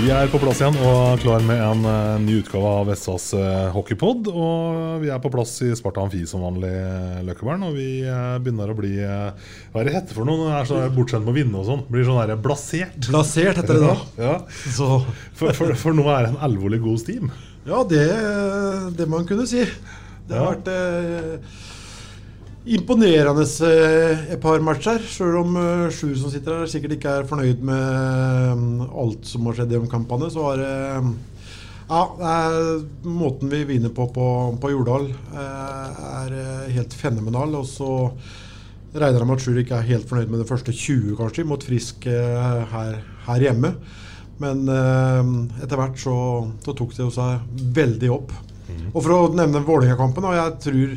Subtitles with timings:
[0.00, 3.68] Vi er på plass igjen og klar med en eh, ny utgave av SAs uh,
[3.74, 4.26] hockeypod.
[4.32, 6.70] Og vi er på plass i Sparta Amfi som vanlig,
[7.28, 7.62] Løkkebern.
[7.68, 10.48] Og vi eh, begynner å bli Hva er det hette for noe?
[10.56, 11.84] Er så bortskjemt med å vinne og sånn.
[11.92, 12.98] Blir sånn der blasert.
[13.12, 13.96] Blasert heter det da.
[14.26, 14.34] Ja.
[14.74, 14.88] Så
[15.38, 17.30] For, for, for nå er det en alvorlig god steam.
[17.68, 18.06] ja, det,
[18.98, 19.62] det man kunne si.
[20.26, 20.56] Det har Ja.
[20.56, 21.60] vært eh,
[22.64, 25.02] imponerende eh, et par matcher.
[25.10, 29.48] Selv om eh, sju som sitter her sikkert ikke er fornøyd med mm, alt som
[29.48, 30.74] har skjedd i kampene, så har det
[31.92, 34.26] ja, det er, måten vi vinner på på,
[34.62, 37.58] på Jordal eh, er eh, helt fenomenal.
[37.58, 37.90] Og så
[38.92, 41.66] regner jeg med at Sjur ikke er helt fornøyd med det første 20, kanskje, mot
[41.66, 42.96] Frisk eh, her,
[43.26, 43.74] her hjemme.
[44.42, 46.16] Men eh, etter hvert så,
[46.64, 48.32] så tok det jo seg veldig opp.
[48.92, 50.92] Og for å nevne Vålerenga-kampen, og jeg tror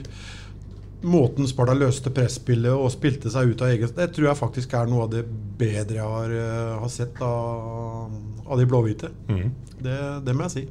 [1.05, 4.89] måten Sparta løste presspillet og spilte seg ut av eget Det tror jeg faktisk er
[4.91, 5.23] noe av det
[5.59, 8.11] bedre jeg har, eh, har sett av,
[8.45, 9.11] av de blåhvite.
[9.85, 10.63] Det, det må jeg si.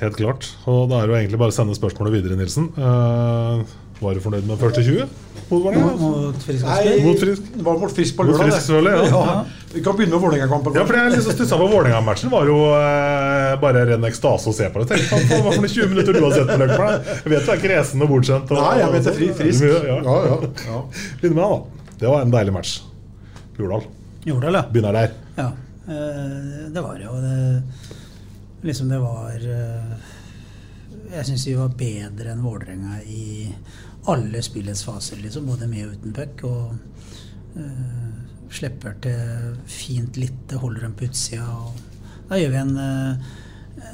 [0.00, 0.48] Helt klart.
[0.68, 2.68] Og da er jo egentlig bare å sende spørsmålet videre, Nilsen.
[2.76, 3.62] Uh,
[4.02, 5.06] var du fornøyd med første 20?
[5.48, 5.92] Mot Vålerenga?
[6.00, 7.46] Mot Frisk Nei, Mot Frisk.
[7.54, 8.42] Det var mot Frisk på lørdag.
[8.42, 8.52] Mot.
[8.52, 9.38] Frisk, selvfølgelig, ja.
[9.76, 10.74] Vi kan begynne med Vålerenga-kampen.
[10.78, 12.30] Ja, for jeg liksom stussa på Vålerenga-matchen.
[12.32, 14.86] var jo eh, bare ren ekstase å se på det.
[14.94, 17.10] Tenk på hva for noen 20 minutter du har sett på Løkberg.
[17.12, 18.54] Jeg vet du er kresen og bortskjemt.
[18.56, 19.66] Nei, jeg vet det er fri, frisk.
[19.68, 19.98] Ja.
[20.00, 20.38] Ja, ja,
[20.70, 20.80] ja.
[21.20, 21.92] Begynner med deg, da.
[22.00, 22.72] Det var en deilig match.
[23.60, 23.84] Jordal.
[24.26, 24.64] Jordal, ja.
[24.72, 25.14] Begynner der.
[25.38, 25.48] ja.
[25.86, 27.62] Eh, Det var jo det
[28.66, 29.92] Liksom det var eh,
[31.12, 33.52] Jeg syns vi var bedre enn Vålerenga i
[34.10, 35.46] alle spillets faser, liksom.
[35.46, 36.42] Både med og uten puck.
[36.48, 41.46] Og eh, slipper til fint litt holder dem på utsida.
[42.28, 43.30] Da gjør vi en, eh,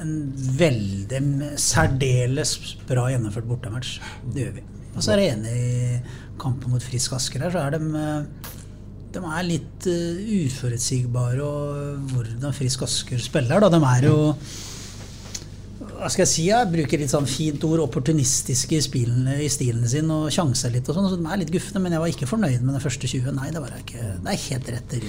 [0.00, 0.14] en
[0.58, 1.22] veldig
[1.60, 2.56] særdeles
[2.88, 3.98] bra gjennomført bortematch.
[4.32, 4.66] Det gjør vi.
[4.92, 6.00] Og så er jeg enig i
[6.40, 8.50] kampen mot Frisk Asker her, så er de eh,
[9.12, 13.60] de er litt uh, uforutsigbare og hvordan Frisk Asker spiller.
[13.60, 13.68] Da.
[13.68, 14.16] De er jo
[16.02, 18.80] hva skal jeg si, jeg bruker litt sånn fint ord, opportunistiske i,
[19.44, 21.06] i stilen sin og sjanser litt og sånn.
[21.12, 23.30] Så de er litt gufne, men jeg var ikke fornøyd med den første 20.
[23.36, 24.02] Nei, det var jeg ikke.
[24.24, 24.90] Det er helt rett.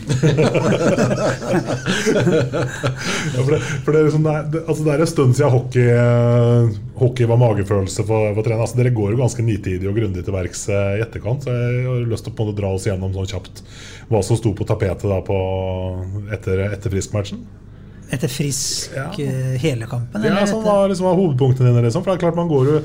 [3.33, 5.53] Ja, for det, for det, er liksom, det, er, altså det er en stund siden
[5.53, 8.61] hockey, eh, hockey var magefølelse for, for trening.
[8.65, 11.47] Altså, dere går jo ganske nitidig og grundig til verks eh, i etterkant.
[11.47, 13.63] Så jeg har lyst til å på en måte dra oss gjennom sånn kjapt
[14.11, 15.37] hva som sto på tapetet da på,
[16.35, 17.41] etter, etter Frisk-matchen.
[18.13, 19.07] Etter Frisk Ja.
[19.18, 20.24] eh, hele kampen?
[20.28, 21.81] Ja, som var liksom var hovedpunktene dine.
[21.88, 22.03] Liksom.
[22.03, 22.75] For det er klart man går jo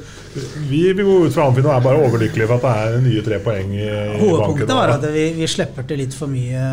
[0.71, 3.25] Vi, vi går ut fra Amfinn og er bare overlykkelige for at det er nye
[3.27, 4.81] tre poeng i, i Hovedpunktet banken.
[4.81, 6.65] var at vi, vi slipper til litt for mye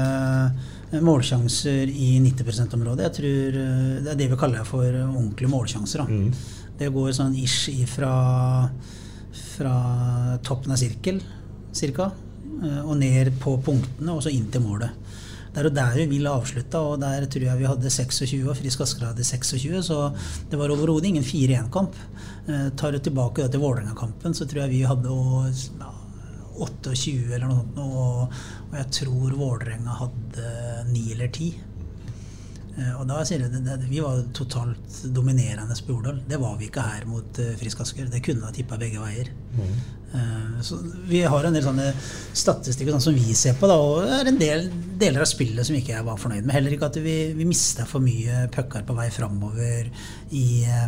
[0.94, 3.10] eh, målsjanser i 90 %-området.
[3.10, 6.06] Jeg tror eh, Det er det vi kaller for ordentlige målsjanser.
[6.06, 6.54] Da.
[6.80, 8.14] Det går sånn ish ifra
[9.56, 9.76] fra
[10.44, 11.20] toppen av sirkel,
[11.76, 12.10] cirka,
[12.64, 14.92] eh, og ned på punktene, og så inn til målet.
[15.56, 18.58] Det er jo der vi vil avslutte, og der tror jeg vi hadde 26, og
[18.60, 20.00] Frisk Asker hadde 26, så
[20.52, 21.96] det var overhodet ingen 4-1-kamp.
[22.52, 25.16] Eh, tar du tilbake til Vålerenga-kampen, så tror jeg vi hadde
[25.80, 25.94] ja,
[26.60, 28.36] 28 eller noe sånt, og,
[28.68, 30.52] og jeg tror Vålerenga hadde
[30.92, 31.48] 9 eller 10.
[32.76, 36.20] Eh, Og da sier det, Vi var totalt dominerende på Jordal.
[36.28, 38.12] Det var vi ikke her mot uh, Frisk Asker.
[38.12, 39.32] Det kunne ha tippa begge veier.
[39.56, 40.05] Eh,
[40.66, 40.80] så
[41.10, 41.92] Vi har en del sånne
[42.36, 45.68] statistikker sånn som vi ser på, da, og det er en del deler av spillet
[45.68, 46.54] som ikke jeg var fornøyd med.
[46.56, 49.90] Heller ikke at vi, vi mista for mye pucker på vei framover
[50.32, 50.88] eh,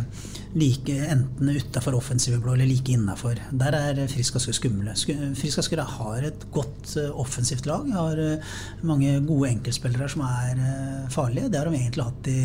[0.58, 3.40] like, enten utafor offensive blå eller like innafor.
[3.62, 4.96] Der er Frisk Asker skumle.
[5.38, 7.88] Frisk Asker har et godt eh, offensivt lag.
[7.94, 8.54] Har eh,
[8.88, 11.52] mange gode enkeltspillere som er eh, farlige.
[11.52, 12.40] Det har de egentlig hatt i,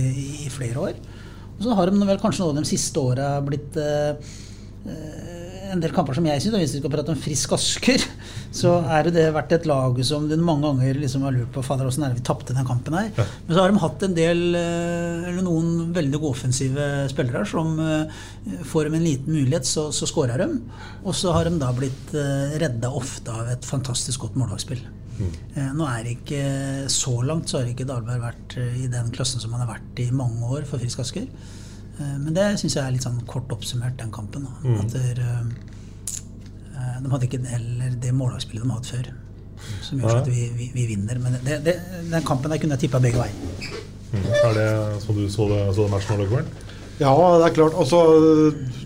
[0.47, 1.03] i flere år.
[1.53, 4.33] Og så har de vel kanskje nå de siste åra blitt eh,
[4.89, 5.43] eh,
[5.74, 8.04] en del kamper som jeg syns, hvis vi skal prate om Frisk Asker,
[8.54, 11.88] så er det vært et lag som du mange ganger liksom har lurt på fader,
[11.88, 13.10] hvordan er det vi tapte den kampen her.
[13.16, 17.80] Men så har de hatt en del, eh, eller noen veldig gode offensive spillere som
[17.81, 18.20] eh,
[18.70, 20.60] får dem en liten mulighet, så, så skårer de.
[21.04, 24.84] Og så har de da blitt eh, redda ofte av et fantastisk godt målvaktspill.
[25.14, 25.34] Mm.
[25.78, 26.40] Nå er det ikke
[26.90, 30.08] Så langt så har ikke Dahlberg vært i den klassen som han har vært i
[30.10, 31.28] mange år for Frisk Asker.
[32.00, 34.48] Eh, Men det syns jeg er litt sånn kort oppsummert, den kampen.
[34.48, 34.56] Da.
[34.63, 34.80] Mm.
[34.81, 39.13] At der, eh, de hadde ikke heller det mållagsspillet de har hatt før.
[39.84, 41.19] Som gjør at vi, vi, vi vinner.
[41.24, 41.78] Men det, det,
[42.12, 43.74] den kampen der kunne jeg tippa begge veier.
[44.13, 44.30] Mm.
[44.44, 44.69] Er det
[45.06, 46.50] sånn du så det, så det matchen likevel?
[47.01, 47.74] Ja, det er klart.
[47.81, 48.00] Altså,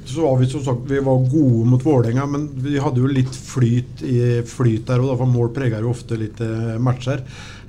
[0.07, 3.35] så var vi som sagt vi var gode mot Vålerenga, men vi hadde jo litt
[3.35, 7.25] flyt, i, flyt der òg, for mål preger jo ofte litt eh, matcher.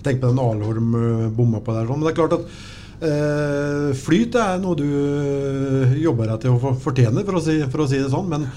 [0.06, 1.88] Tenk på den Alholm eh, bomma på der.
[1.88, 6.56] sånn, Men det er klart at eh, flyt er noe du eh, jobber deg til
[6.56, 8.28] å fortjene, for å si, for å si det sånn.
[8.30, 8.48] Men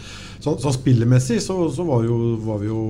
[0.42, 2.82] så, så spillemessig så, så var, jo, var vi jo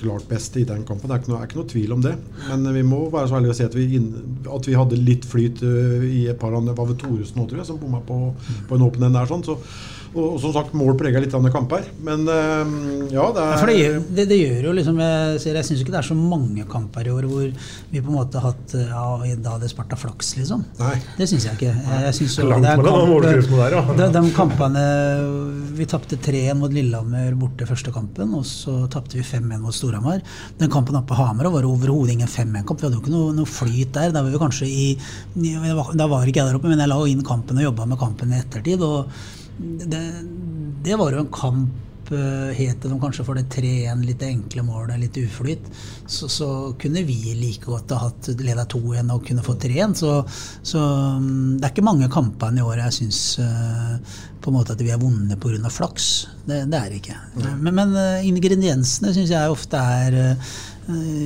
[0.00, 1.08] klart best i den kampen.
[1.08, 2.16] Det er ikke noe, er ikke noe tvil om det.
[2.48, 4.08] Men vi må være så ærlige å si at vi, inn,
[4.50, 7.62] at vi hadde litt flyt eh, i et par andre Var det Thoresen nå, tror
[7.62, 8.18] jeg, som bomma på,
[8.66, 9.30] på en åpen en der.
[9.30, 9.60] sånn, så
[10.14, 11.84] og, og som sagt, mål preger litt av kamper.
[12.06, 12.72] Men eh,
[13.14, 15.68] ja, det Ja, er for det gjør, det, det gjør jo liksom Jeg, ser- jeg
[15.68, 17.46] syns ikke det er så mange kamper i år hvor
[17.92, 19.04] vi på en måte har hatt Ja,
[19.42, 20.64] da hadde Sparta flaks, liksom.
[20.80, 20.94] Nei.
[21.18, 21.72] Det syns jeg ikke.
[21.74, 23.82] Jeg, jeg synes jo Langt det er mellom de ja.
[24.00, 24.84] de, de kampene
[25.78, 30.22] Vi tapte 3-1 mot Lillehammer borte første kampen, og så tapte vi 5-1 mot Storhamar.
[30.60, 32.80] Den kampen oppe på Hamar var overhodet ingen 5-1-kamp.
[32.80, 34.12] Vi hadde jo ikke noe, noe flyt der.
[34.14, 34.86] Da var vi kanskje i,
[35.42, 35.54] i
[35.96, 38.32] Da var ikke jeg der oppe, men jeg la inn kampen og jobba med kampen
[38.32, 38.82] i ettertid.
[38.86, 39.10] og
[39.58, 40.04] det,
[40.84, 45.00] det var jo en kamp eh, Het det kanskje for det 3-1, litt enkle målet,
[45.00, 45.64] litt uflyt,
[46.06, 46.48] så, så
[46.78, 49.96] kunne vi like godt ha hatt leda 2-1 og kunne fått 3-1.
[49.98, 50.12] Så,
[50.62, 50.84] så
[51.18, 53.22] mm, det er ikke mange kampene i år jeg syns
[54.46, 55.70] på en måte at vi har vunnet pga.
[55.70, 56.28] flaks.
[56.46, 57.18] Det, det er det ikke.
[57.58, 60.54] Men, men eh, ingrediensene syns jeg ofte er eh,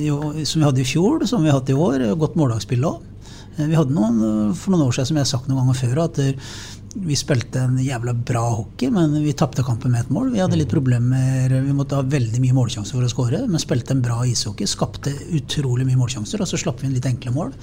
[0.07, 2.07] jo, som vi hadde i fjor, som vi har hatt i år.
[2.17, 3.03] Godt måldagsspill òg.
[3.59, 6.01] Vi hadde noen eh, for noen år siden, som jeg har sagt noen ganger før,
[6.07, 6.55] at eh,
[6.93, 10.31] vi spilte en jævla bra hockey, men vi tapte kampen med ett mål.
[10.33, 13.95] Vi hadde litt problemer, vi måtte ha veldig mye målsjanser for å skåre, men spilte
[13.95, 14.67] en bra ishockey.
[14.67, 17.53] Skapte utrolig mye målsjanser, og så slapp vi inn litt enkle mål.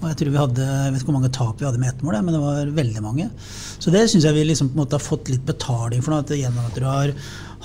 [0.00, 2.06] Og jeg tror vi hadde, jeg vet ikke hvor mange tap vi hadde med ett
[2.06, 3.26] mål, men det var veldig mange.
[3.82, 6.30] Så det syns jeg vi liksom på en måte har fått litt betaling for, at
[6.36, 7.14] gjennom at du har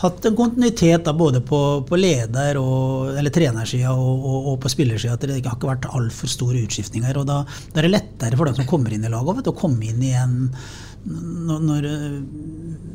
[0.02, 4.72] hatt en kontinuitet da, både på, på leder- og, eller trenersida og, og, og på
[4.74, 5.14] spillersida.
[5.14, 7.22] At det ikke har ikke vært altfor store utskiftninger.
[7.22, 9.92] og da, da er det lettere for dem som kommer inn i laget å komme
[9.92, 10.40] inn i en
[11.06, 12.18] når, når eh,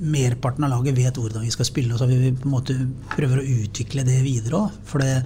[0.07, 2.77] merparten av laget vet hvordan vi skal spille, og så vi på en måte
[3.17, 4.77] prøver å utvikle det videre òg.
[4.87, 5.25] For det,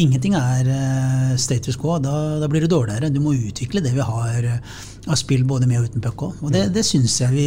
[0.00, 1.98] ingenting er eh, status quo.
[2.02, 3.12] Da, da blir det dårligere.
[3.12, 6.42] Du må utvikle det vi har eh, av spill både med og uten puck òg.
[6.46, 7.46] Og det, det syns jeg vi,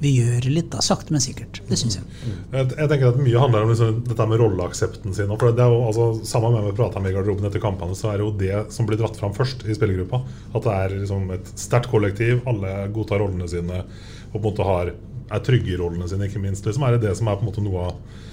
[0.00, 0.80] vi gjør litt, da.
[0.84, 1.60] Sakte, men sikkert.
[1.68, 2.06] Det syns jeg.
[2.24, 5.32] Jeg, jeg tenker at Mye handler om liksom, dette med rolleaksepten sin.
[5.36, 8.12] For det er jo, altså, Samme med vi prata med i garderoben etter kampene, så
[8.12, 10.22] er det jo det som blir dratt fram først i spillergruppa.
[10.54, 13.84] At det er liksom, et sterkt kollektiv, alle godtar rollene sine
[14.32, 14.92] og på en måte har,
[15.32, 16.66] er trygge i rollene sine, ikke minst.
[16.66, 18.24] Liksom, er det det som er på en måte noe av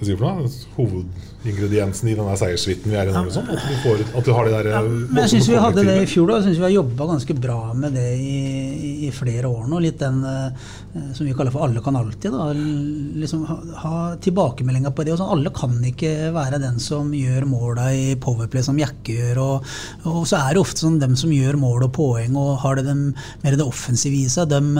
[0.00, 0.50] hva sier for noe?
[0.78, 3.22] hovedingrediensen i denne seierssuiten vi er i nå?
[3.26, 3.48] Liksom?
[3.52, 5.96] At, du får, at du har de der Ja, men jeg syns vi hadde det
[6.02, 6.28] i fjor.
[6.30, 8.40] da, Jeg synes vi har jobba ganske bra med det i,
[9.08, 9.80] i, flere år nå.
[9.84, 10.70] Litt den eh,
[11.16, 12.32] som vi kaller for 'alle kan alltid'.
[12.32, 12.52] da,
[13.20, 15.12] liksom Ha, ha tilbakemeldinger på det.
[15.12, 19.38] og sånn, Alle kan ikke være den som gjør måla i Powerplay som Jakke gjør.
[19.38, 19.64] Og,
[20.04, 22.86] og så er det ofte sånn dem som gjør mål og poeng og har det
[22.86, 23.14] dem,
[23.44, 24.76] mer det offensive i seg, dem,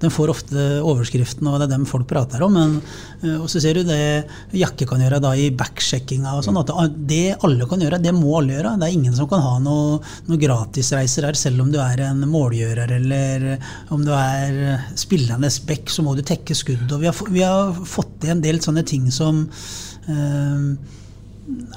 [0.00, 2.56] dem får ofte overskriften, og det er dem folk prater om.
[2.56, 2.76] Men,
[3.22, 4.24] eh, og så ser du det
[4.56, 6.60] Jakke kan gjøre da i backsjekkinga og sånn.
[6.60, 8.76] At det alle kan gjøre, det må alle gjøre.
[8.80, 12.24] Det er ingen som kan ha noen noe gratisreiser her, selv om du er en
[12.30, 13.46] målgjører eller
[13.92, 16.86] om du er spillende back, så må du tekke skudd.
[16.90, 19.44] Og vi har, vi har fått til en del sånne ting som
[20.08, 20.96] eh,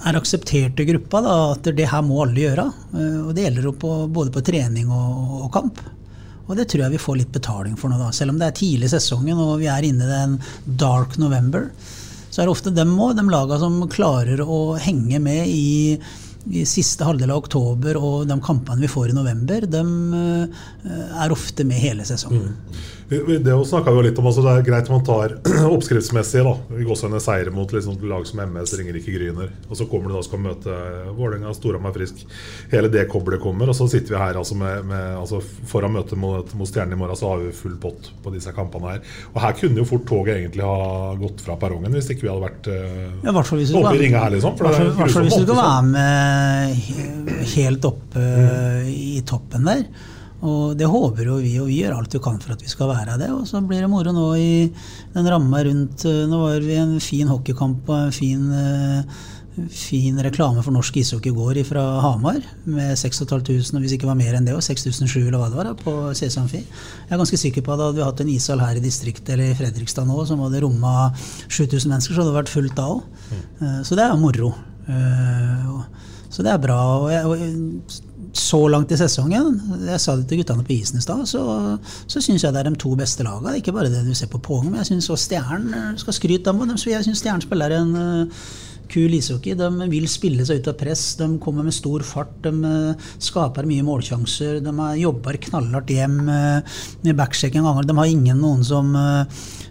[0.07, 2.67] er akseptert i gruppa, da, at det her må alle gjøre.
[2.93, 5.83] Eh, Og det gjelder jo på, både på trening og, og kamp.
[6.53, 8.11] Og det tror jeg vi får litt betaling for nå, da.
[8.13, 10.35] Selv om det er tidlig i sesongen og vi er inne i den
[10.79, 11.71] dark november,
[12.29, 15.97] så er det ofte dem òg, de laga som klarer å henge med i,
[16.53, 19.83] i siste halvdel av oktober og de kampene vi får i november, de
[21.21, 22.53] er ofte med hele sesongen.
[22.53, 23.02] Vi-
[23.43, 25.35] Det snakket vi jo litt om, altså Det er greit man tar
[25.75, 29.51] oppskriftsmessig da, i gåsehudene seire mot liksom, lag som MS, Ringerike Gryner.
[29.69, 30.77] Og så kommer du da og skal møte
[31.17, 32.23] Vålerenga, Storhamar Frisk.
[32.73, 33.71] Hele det koblet kommer.
[33.71, 37.01] Og så sitter vi her altså med, med altså foran møtet mot, mot Stjernen i
[37.01, 39.03] morgen, så har vi full pott på disse kampene her.
[39.33, 42.45] Og her kunne jo fort toget egentlig ha gått fra perrongen hvis ikke vi hadde
[42.47, 44.57] vært uh, Ja, oppe i ringa her, liksom.
[44.57, 48.87] Er hvert fall- hvis du skal være med helt oppe Mm.
[48.89, 49.83] i toppen der.
[50.43, 52.89] Og det håper jo vi, og vi gjør alt vi kan for at vi skal
[52.91, 53.29] være det.
[53.31, 54.49] Og så blir det moro nå i
[55.13, 59.21] den ramma rundt eh, Nå var vi i en fin hockeykamp og en fin, eh,
[59.71, 64.17] fin reklame for norsk ishockey i går fra Hamar med 6500, og hvis ikke var
[64.19, 66.63] mer enn det, og 6700 eller hva det var, da, på CS Amfi.
[66.65, 69.53] Jeg er ganske sikker på at hadde vi hatt en ishall her i distriktet eller
[69.53, 71.11] i Fredrikstad nå, som hadde romma
[71.47, 73.05] 7000 mennesker, så hadde det vært fullt da òg.
[73.87, 74.51] Så det er moro.
[74.89, 75.83] Eh,
[76.33, 76.79] Så det er bra.
[76.97, 77.49] Og jeg,
[78.33, 81.43] så langt i sesongen, jeg sa det til guttene på isen i stad, så,
[82.09, 83.59] så syns jeg det er de to beste lagene.
[83.59, 86.49] Ikke bare det du ser på Pågen, men jeg syns også Stjernen eh, skal skryte
[86.49, 86.73] av dem.
[86.73, 88.47] Jeg syns Stjernen spiller en eh,
[88.89, 89.53] kul ishockey.
[89.57, 93.69] De vil spille seg ut av press, de kommer med stor fart, de eh, skaper
[93.69, 94.63] mye målsjanser.
[94.65, 96.73] De jobber knallhardt hjem med
[97.05, 97.83] en gang.
[97.85, 98.97] De har ingen noen som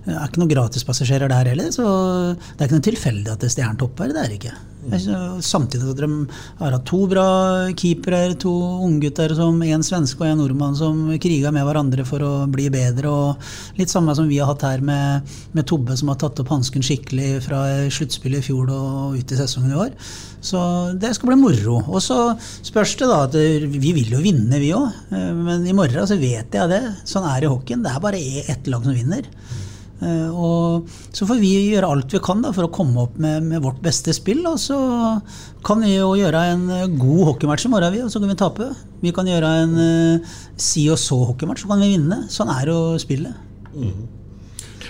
[0.07, 1.87] eh, er ikke noen gratispassasjerer der heller, så
[2.35, 4.13] det er ikke noe tilfeldig at det er Stjernen topper.
[4.13, 4.55] Det er det ikke.
[4.83, 6.09] Samtidig at de
[6.59, 7.27] har hatt to bra
[7.79, 8.51] keepere, to
[8.83, 13.07] unggutter, som en svenske og en nordmann som kriga med hverandre for å bli bedre.
[13.11, 16.51] og Litt samme som vi har hatt her med, med Tobbe, som har tatt opp
[16.51, 17.63] hansken skikkelig fra
[17.95, 19.95] sluttspillet i fjor og ut i sesongen i år.
[20.43, 20.59] Så
[20.99, 21.79] det skal bli moro.
[21.87, 22.19] Og så
[22.67, 25.15] spørs det da at vi vil jo vinne, vi òg.
[25.15, 26.83] Men i morgen så vet jeg det.
[27.07, 27.87] Sånn er det i hockeyen.
[27.87, 29.31] Det er bare ett lag som vinner.
[30.03, 33.45] Eh, Og så får vi gjøre alt vi kan da, for å komme opp med,
[33.47, 34.43] med vårt beste spill.
[34.51, 34.79] Og så
[35.67, 38.39] kan vi jo gjøre en eh, god hockeymatch i morgen, vi, og så kan vi
[38.43, 38.71] tape.
[39.03, 42.25] Vi kan gjøre en eh, si og så-hockeymatch, så kan vi vinne.
[42.33, 43.39] Sånn er jo spillet.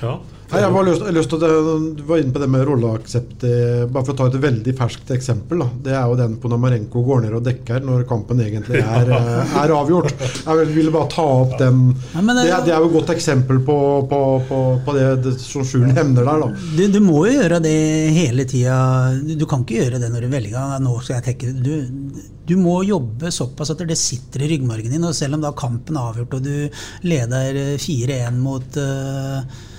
[0.02, 0.16] Ja.
[0.52, 3.44] Nei, jeg har lyst, lyst til å, Du var inne på det med rolleaksept.
[3.49, 5.62] eh, Bare for å ta et veldig ferskt eksempel.
[5.64, 5.68] Da.
[5.87, 9.73] Det er jo den Ponamarenko går ned og dekker når kampen egentlig er, eh, er
[9.73, 10.12] avgjort.
[10.44, 11.80] Jeg vil- ville bare ta opp den
[12.12, 13.78] Ja, det, det- det er jo et godt eksempel på,
[14.12, 16.44] på, på, på det, det som Skjulen hevner der.
[16.44, 17.75] da Du, du må jo gjøre det
[18.12, 18.76] hele tida.
[19.25, 22.56] Du, du kan ikke gjøre det når du velger nå skal jeg tenke Du, du
[22.61, 25.04] må jobbe såpass at det sitter i ryggmargen din.
[25.09, 26.68] Og selv om da kampen er avgjort og du
[27.09, 29.71] leder eh, 4-1 mot, eh, eh,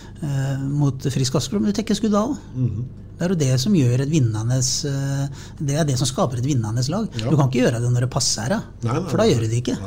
[0.63, 2.83] mot Frisk Asker, men du tekker skudd Mm -hmm.
[3.13, 6.47] Det er jo det som gjør et vinnende eh, Det er det som skaper et
[6.47, 7.05] vinnende lag.
[7.13, 9.47] Du kan ikke gjøre det når det passer deg, Nei, nei, for da gjør du
[9.51, 9.77] det ikke.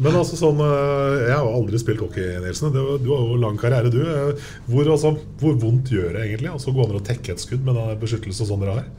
[0.00, 2.72] Men altså sånn eh, Jeg har aldri spilt hockey, Nilsen.
[2.72, 4.00] Du, du har jo lang karriere, du.
[4.00, 6.50] Eh, Hvor, altså, hvor vondt gjør det egentlig?
[6.54, 8.90] Altså Gå an å tekke et skudd med den beskyttelse som dere har?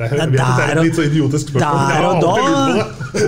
[0.00, 1.80] Jeg vet at det er der et litt så idiotisk spørsmål.
[1.90, 2.84] Der og, da,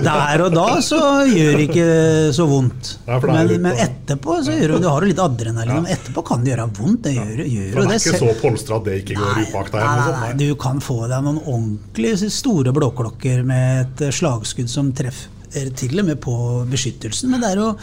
[0.07, 1.85] der og da så gjør det ikke
[2.33, 2.89] så vondt.
[3.27, 5.83] Men, men etterpå så gjør det, du har du litt adrenalin.
[5.83, 7.03] Men etterpå kan det gjøre vondt.
[7.05, 7.99] Det gjør, gjør For det.
[7.99, 9.85] er ikke så polstra at det ikke går ut bak deg.
[9.85, 14.89] nei, nei, du kan få deg noen ordentlig store blåklokker med et eh, slagskudd som
[14.97, 16.35] treffer til og med på
[16.71, 17.29] beskyttelsen.
[17.29, 17.73] Men det er jo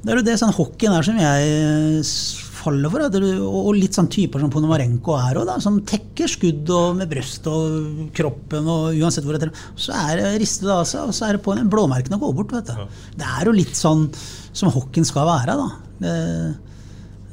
[0.00, 2.08] det, er jo det sånn hockeyen er som jeg
[2.60, 3.04] faller for.
[3.10, 7.48] Det, og litt sånn typer som Ponomarenko er òg, som tekker skudd og med brøst
[7.50, 9.66] og kroppen og uansett hvor det er.
[9.80, 12.56] Så er det ristet av seg, og så er det på en blåmerkene går bort.
[12.56, 13.04] vet du.
[13.20, 14.08] Det er jo litt sånn
[14.52, 15.56] som hockeyen skal være.
[15.60, 15.68] da.
[16.00, 16.16] Det,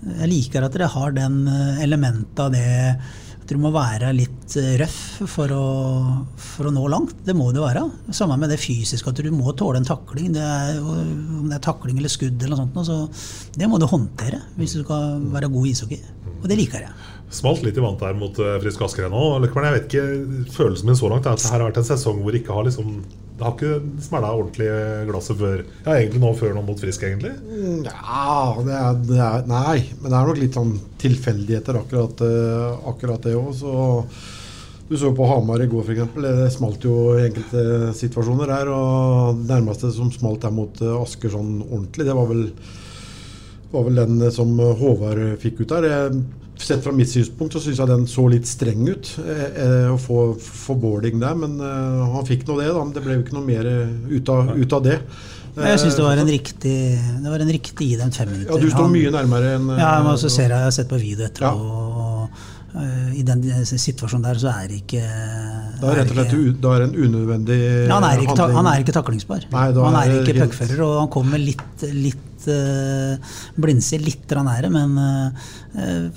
[0.08, 2.68] jeg liker at dere har den eh, elementet av det
[3.48, 5.00] du må være litt eh, røff
[5.32, 5.66] for å,
[6.42, 7.16] for å nå langt.
[7.26, 7.86] Det må det være.
[8.16, 10.32] Samme med det fysiske, at du må tåle en takling.
[10.36, 13.88] Det er, om det er takling eller skudd eller noe sånt, så det må du
[13.90, 16.02] håndtere hvis du skal være god i ishockey.
[16.38, 16.98] Og det liker jeg.
[17.34, 19.24] Smalt litt i vant der mot uh, Frisk Asker ennå.
[19.44, 20.04] Jeg vet ikke,
[20.56, 22.56] Følelsen min så langt er at det her har vært en sesong hvor det ikke
[22.56, 23.02] har liksom
[23.38, 24.68] Det har ikke smella ordentlig
[25.12, 27.36] glasset før Ja, egentlig nå før nå mot Frisk, egentlig.
[27.86, 32.88] Ja, det er, det er Nei, men det er nok litt sånn tilfeldigheter, akkurat, eh,
[32.90, 33.62] akkurat det òg.
[34.88, 36.18] Du så på Hamar i går, f.eks.
[36.24, 38.72] Det smalt jo i enkelte situasjoner der.
[38.74, 42.46] Og det nærmeste som smalt der mot eh, Asker sånn ordentlig, det var vel,
[43.76, 45.90] var vel den som Håvard fikk ut der.
[45.92, 46.24] Jeg,
[46.64, 49.98] sett fra mitt synspunkt så syns jeg den så litt streng ut, eh, eh, å
[50.02, 51.36] få, få boarding der.
[51.38, 52.84] Men eh, han fikk nå det, da.
[52.84, 55.00] Men det ble jo ikke noe mer eh, ut av, ut av det.
[55.58, 56.76] Eh, Jeg syns det var en Eh, riktig
[57.24, 58.54] Det var en riktig idømt fem minutter.
[58.54, 60.88] Ja, du står Han- mye nærmere enn Ja, men så ser jeg, jeg har sett
[60.90, 61.52] på video etter, Ja.
[61.54, 62.30] og,
[62.76, 65.02] øh, i den situasjonen der så er det ikke
[65.82, 68.56] Da er rett og da er det en unødvendig Ja, han, er ikke, handling.
[68.58, 69.42] han er ikke taklingsbar.
[69.52, 73.18] Nei, er han er ikke puckfører, og han kommer litt, litt uh,
[73.60, 76.10] blindsild, litt nære, men uh,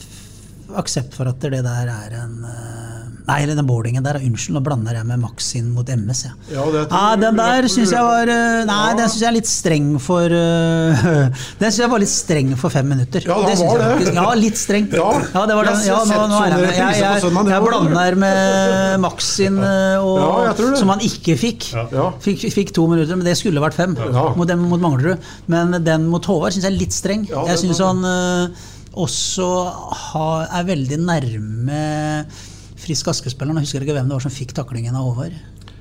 [0.78, 2.90] aksept for at det der er en eh,
[3.30, 6.24] Nei, eller den boardingen der, unnskyld, nå blander jeg med Max inn mot MS.
[6.26, 6.32] Ja.
[6.50, 9.50] Ja, det Ja, den der syns jeg var Nei, Nei, den syns jeg er litt
[9.50, 11.04] streng for uh,
[11.60, 13.26] Den syns jeg var litt streng for fem minutter.
[13.28, 14.14] Ja, det var det.
[14.16, 14.88] Ja, litt streng.
[14.90, 15.10] Ja.
[15.46, 15.78] det var den.
[15.86, 16.80] Ja, nå, nå er jeg med.
[16.80, 19.54] Jeg, jeg, jeg blander med Max eh,
[20.00, 21.70] og, Ja, som han ikke fikk.
[22.24, 24.30] Fikk, fikk to minutter, men det skulle vært fem Ja.
[24.34, 25.30] mot, mot Manglerud.
[25.50, 27.28] Men den mot Håvard syns jeg er litt streng.
[27.30, 28.68] Jeg synes syns han eh,
[28.98, 29.46] også
[30.10, 31.80] har, er veldig nærme
[32.80, 33.60] Frisk Aske-spilleren.
[33.60, 35.34] Jeg husker ikke hvem det var som fikk taklingen av Håvard.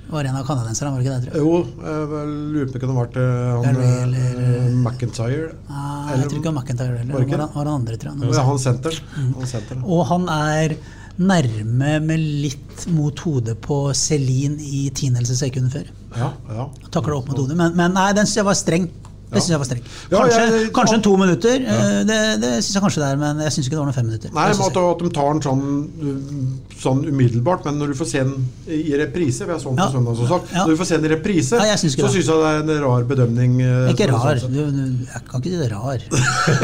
[0.09, 1.25] var en av canadenserne, var det ikke det?
[1.25, 1.43] tror jeg?
[1.45, 5.49] Jo, jeg lurer på hvem det var eh, han Garvey eh, eller- McIntyre.
[5.69, 7.13] Nei, jeg tror ikke det var McIntyre heller.
[7.13, 8.33] Var det Det var, var han andre, tror jeg.
[8.33, 8.99] Ja, han senter.
[9.15, 9.83] Han senter.
[9.85, 10.75] Og han er
[11.19, 15.87] nærme med litt mot hodet på Celine i tiendelse sekundet før.
[16.17, 16.65] Ja, ja.
[16.89, 17.57] Takler opp mot hodet.
[17.59, 18.89] Men, men nei, den syns jeg var streng.
[19.29, 19.81] Det syns jeg var streng.
[20.09, 21.59] Ja, Kanskje, jeg- kanskje en to minutter.
[21.61, 22.03] Ja.
[22.09, 24.07] Det, det syns jeg kanskje det er, men jeg syns ikke det var noen fem
[24.09, 24.31] minutter.
[24.33, 25.61] Nei, at, at de tar den sånn,
[26.01, 29.85] uh, sånn umiddelbart, men når du får se den i reprise Vi er sånn på
[29.85, 29.91] Ja.
[29.93, 30.49] søndag, som sagt.
[30.55, 30.63] Ja.
[30.65, 32.77] Når du får se den i reprise, Ja, jeg synes så syns jeg det er
[32.79, 33.53] en rar bedømning.
[33.61, 34.41] uh, Ikke sånn rar.
[34.41, 35.99] Du, du, jeg kan ikke si det er rar.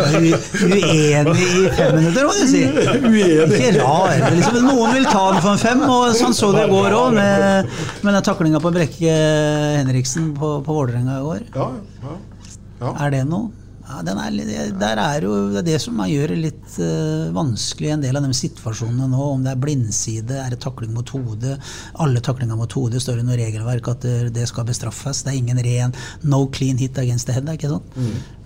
[0.15, 2.63] Uenig i fem minutter, må du si.
[2.65, 3.59] Uenig.
[3.59, 4.25] Ikke rar.
[4.35, 7.13] Liksom, noen vil ta den for en fem, og sånn så det i går òg,
[7.13, 7.69] med,
[8.01, 9.15] med den taklinga på Brekke
[9.79, 11.43] Henriksen på, på Vålerenga i går.
[11.55, 11.69] Ja,
[12.05, 12.15] ja.
[12.85, 12.97] Ja.
[13.05, 13.51] Er det noe?
[13.85, 17.91] Ja, den er, der er jo det, er det som gjør det litt uh, vanskelig
[17.91, 19.27] i en del av de situasjonene nå.
[19.35, 21.59] Om det er blindside, er det takling mot hodet?
[22.01, 25.21] Alle taklinger mot hodet står i noe regelverk at det, skal bestraffes.
[25.21, 25.93] Det er ingen ren
[26.25, 27.51] no clean hit against the head.
[27.53, 27.85] Ikke sånn?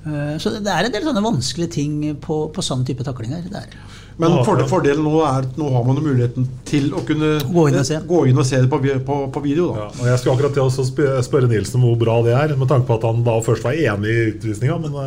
[0.09, 3.47] Eh, så det er en del sånne vanskelige ting på, på sånn type taklinger.
[3.47, 3.79] Det er.
[4.19, 7.77] Men fordel, fordelen nå er at nå har man muligheten til å kunne Gå inn
[7.79, 7.99] og se.
[8.09, 9.69] gå inn og se det på, på, på video.
[9.71, 9.85] Da.
[9.85, 12.67] Ja, og Jeg skulle akkurat til å spørre Nilsen om hvor bra det er, med
[12.67, 14.75] tanke på at han da først var enig i utvisninga.
[14.83, 14.97] Men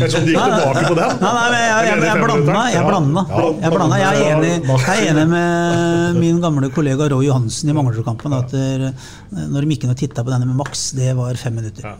[0.00, 1.20] kanskje de gikk tilbake på den.
[1.20, 2.64] Nei, nei, jeg, jeg, jeg, blanda.
[2.72, 3.26] Jeg, blanda.
[3.34, 4.00] jeg, blanda.
[4.00, 8.56] jeg, er enig, jeg er enig med min gamle kollega Roy Johansen i Manglerudkampen at
[8.56, 11.92] når de gikk inn og titta på denne med maks, det var fem minutter.
[11.92, 11.98] Ja.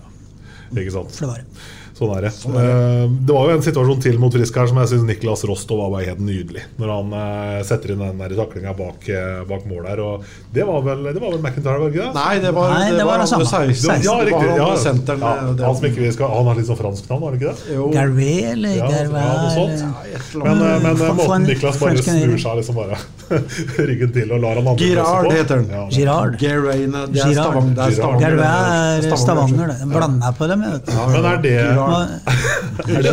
[0.73, 1.13] Ikke sant.
[1.13, 1.71] For det var det.
[1.99, 2.33] Sånn er det.
[2.33, 5.79] Eh, Det var jo en situasjon til mot Frisk her som jeg syns Niklas Rostov
[5.83, 6.63] var bare helt nydelig.
[6.81, 10.01] Når han eh, setter inn den taklinga bak, eh, bak mål der.
[10.01, 12.09] Og det var vel, det var vel McIntyre, var det ikke?
[12.17, 13.45] Nei, det var, Nei, det var det han samme.
[13.45, 14.03] med 16.
[14.09, 14.49] Ja, riktig.
[14.49, 15.21] han Ja, senteren.
[15.21, 17.39] ja, det- han som ikke vi skal Han har litt sånn fransk navn, har han
[17.41, 17.75] ikke det?
[17.77, 17.91] Jo.
[17.93, 19.85] Garvey eller Ja, ja, noe sånt.
[20.43, 22.97] Men, men For- måten en Niklas bare snur seg liksom bare
[23.89, 25.33] ryggen til og lar han andre Girard på.
[25.33, 25.69] heter han.
[25.71, 26.37] Ja, Girard.
[26.41, 27.53] Geraine, det er Girard.
[27.53, 27.75] Stavanger.
[27.75, 28.21] Det er Stavanger.
[28.21, 29.89] Garvey det er Stavanger, det.
[29.93, 30.93] Blanda på dem, vet du.
[31.13, 32.09] Men er det, Girard.
[32.83, 33.13] er det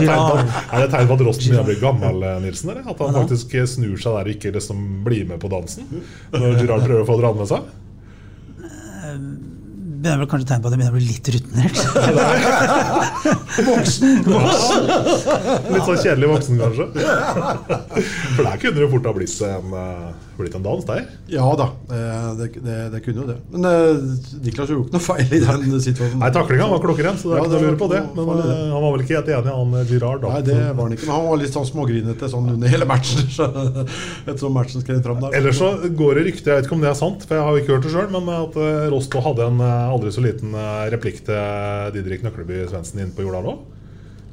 [0.85, 2.67] det tegn på at Rosten begynner å bli gammel, eh, Nilsen?
[2.73, 2.83] Eller?
[2.89, 5.83] At han faktisk eh, snur seg der og ikke liksom blir med på dansen?
[6.35, 7.61] Når Girard prøver å få dra med seg?
[9.99, 11.75] Det er vel kanskje tegn på at jeg begynner å bli litt rutinert.
[15.69, 16.85] Litt sånn kjedelig voksen, kanskje?
[18.38, 20.09] For der kunne det fort ha blitt en, eh,
[20.41, 21.05] blitt en dans der.
[21.31, 23.38] Ja da, eh, det, det, det kunne jo det.
[23.54, 24.02] Men eh,
[24.45, 26.21] Niklas gjorde ikke noe feil i den situasjonen.
[26.23, 28.02] Nei, taklinga var klokkeren, så det er Ja, ikke noe å lure på det.
[28.17, 28.47] Men var det.
[28.56, 30.21] eh, han var vel ikke helt enig, han eh, Girard.
[30.25, 31.08] da Nei, det var han ikke.
[31.10, 33.25] Men han var litt sånn smågrinete sånn under hele matchen.
[33.39, 33.47] Så,
[34.25, 35.36] etter som matchen skrev fram der.
[35.39, 37.56] Ellers så går det rykter, jeg vet ikke om det er sant, for jeg har
[37.58, 40.56] jo ikke hørt det sjøl, men at eh, Rosto hadde en eh, aldri så liten
[40.56, 43.60] eh, replikk til Didrik Nøkleby Svendsen inne på Jordal òg.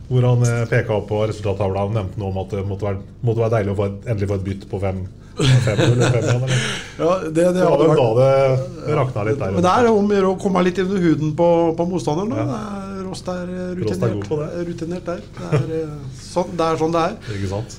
[0.06, 3.00] Hvor han eh, peka opp på resultattavla og nevnte noe om at det måtte være,
[3.26, 5.00] måtte være deilig å få et, endelig få et bytt på fem.
[5.36, 6.52] fem, eller?
[6.96, 9.56] Ja, det, det var vel da det rakna litt der.
[9.56, 12.38] Men det er om å gjøre å komme litt under huden på, på motstanderen.
[12.38, 12.60] Ja.
[13.06, 14.30] Rost er rutinert,
[14.68, 15.26] rutinert der.
[15.40, 17.18] Det er, eh, sånn, det er sånn det er.
[17.36, 17.76] Ikke sant?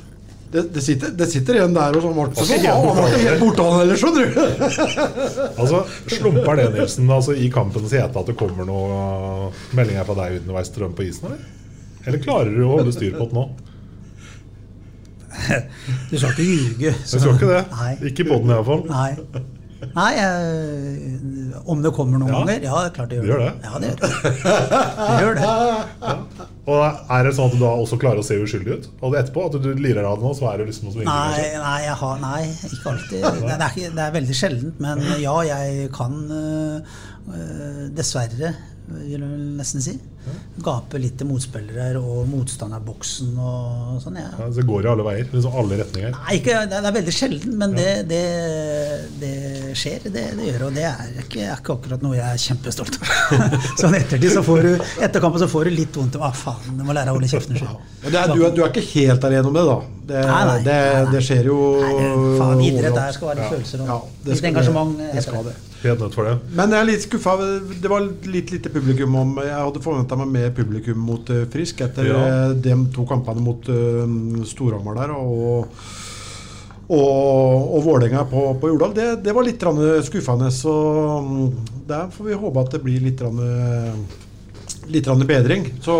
[0.48, 3.24] Det, det, sitter, det sitter igjen der og sånn ble Ok, så, han ble ikke
[3.26, 4.38] helt borte, han heller, skjønner du.
[5.60, 10.42] Altså, Slumper det, Nilsen, altså, i kampens hete at det kommer noen meldinger fra deg
[10.44, 11.34] underveis strøm på isen?
[11.34, 11.57] Eller
[12.08, 13.46] Eller klarer du å holde styr på det nå?
[16.10, 16.90] Du skal ikke ljuge.
[16.96, 17.62] Jeg skal ikke det.
[17.76, 17.92] Nei.
[18.10, 18.84] Ikke på den iallfall.
[18.90, 19.12] Nei.
[19.94, 22.40] Nei, øh, om det kommer noen Ja.
[22.40, 22.64] ganger?
[22.66, 23.54] Ja, klart det gjør Det gjør det.
[23.64, 24.32] Ja, det gjør det.
[24.98, 26.48] det, gjør det.
[26.66, 26.82] Og
[27.18, 28.88] Er det sånn at du da også klarer å se uskyldig ut?
[29.06, 31.44] Og etterpå, at du lirer av det nå, så er det liksom noe som Nei,
[31.62, 32.42] nei, jeg har, nei,
[32.72, 33.22] ikke alltid.
[33.22, 34.80] Det, det, er ikke, det er veldig sjeldent.
[34.88, 36.82] Men ja, jeg kan øh,
[38.02, 38.56] dessverre,
[38.88, 39.94] vil jeg nesten si,
[40.64, 44.20] gape litt til motspillere og motstanderboksen og sånn.
[44.20, 44.30] Ja.
[44.40, 45.28] Ja, så går det alle veier.
[45.34, 46.16] Liksom alle retninger.
[46.16, 48.22] Nei, ikke, det, er, veldig sjelden, men det, det,
[49.22, 49.34] det
[49.78, 50.08] skjer.
[50.08, 53.00] Det, det gjør det, og det er ikke, er ikke akkurat noe jeg er kjempestolt
[53.02, 53.14] av.
[53.84, 56.20] sånn ettertid så får du etter kampen så får du litt vondt.
[56.22, 57.78] Hva faen, du må lære å holde kjeften sjøl.
[58.08, 59.80] Du, du er ikke helt alene om det, da.
[60.08, 61.08] Det, Nei, nei, det, nei, nei.
[61.12, 61.56] det skjer jo
[62.40, 64.94] Faen, idrett der skal være følelser og Ja, det litt engasjement.
[64.96, 65.56] Det, det skal det.
[65.84, 66.34] Helt nødt for det.
[66.58, 67.36] Men jeg er litt skuffa.
[67.82, 71.84] Det var litt lite publikum om Jeg hadde forventa meg mer publikum mot eh, Frisk
[71.86, 72.22] etter Ja.
[72.26, 75.14] eh, de to kampene mot uh, Storhamar der.
[75.14, 75.68] Og,
[76.88, 78.96] og, og Vålerenga på, på Jordal.
[78.98, 79.68] Det, det var litt
[80.08, 80.50] skuffende.
[80.56, 80.74] Så
[81.28, 81.46] mm,
[81.90, 83.22] der får vi håpe at det blir litt,
[84.90, 85.72] litt bedring.
[85.86, 86.00] Så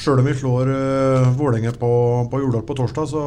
[0.00, 1.90] Sjøl om vi slår uh, Vålerenga på,
[2.32, 3.22] på Jordal på torsdag, så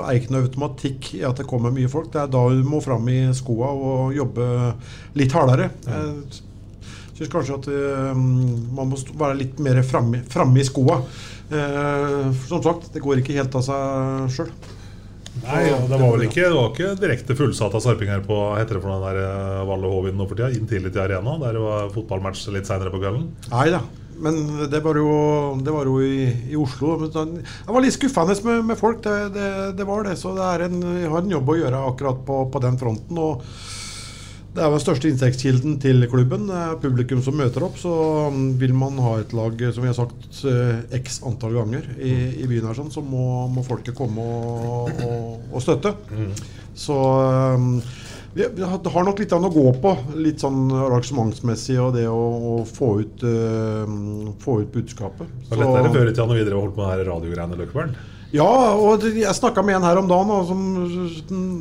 [0.00, 2.08] er det ikke noe automatikk i at det kommer mye folk.
[2.10, 4.48] Det er da du må fram i skoa og jobbe
[5.20, 5.68] litt hardere.
[5.86, 10.98] Jeg syns kanskje at uh, man må være litt mer framme framme i skoa.
[11.52, 14.50] Uh, som sagt, det går ikke helt av seg sjøl.
[15.44, 18.40] Nei, ja, det var vel ikke, det var ikke direkte fullsatt av sarping her på
[18.56, 21.54] heter det for den der Valle Håvind nå for tida, inn tidlig til arena, der
[21.54, 23.28] det var fotballmatch litt seinere på kvelden.
[23.52, 23.84] Nei da.
[24.22, 25.14] Men det var jo,
[25.62, 26.94] det var jo i, i Oslo.
[27.04, 29.48] Jeg Det var litt skuffende med, med folk, det, det,
[29.78, 30.16] det var det.
[30.20, 33.20] Så det er en, jeg har en jobb å gjøre akkurat på, på den fronten.
[33.20, 33.44] Og
[34.56, 36.46] det er jo den største inntektskilden til klubben.
[36.48, 37.76] Det er publikum som møter opp.
[37.80, 37.92] Så
[38.32, 42.14] mm, vil man ha et lag, som vi har sagt eh, x antall ganger i,
[42.40, 45.92] i byen her, sånn, så må, må folket komme og, og, og støtte.
[46.76, 47.74] Så um,
[48.36, 52.18] vi har nok litt an å gå på, litt sånn arrangementsmessig og det å,
[52.52, 55.30] å få, ut, uh, få ut budskapet.
[55.46, 57.96] Det var lettere før i tida når vi drev og holdt på med radiogreiene, Løkkeberg.
[58.34, 60.62] Ja, og jeg snakka med en her om dagen og som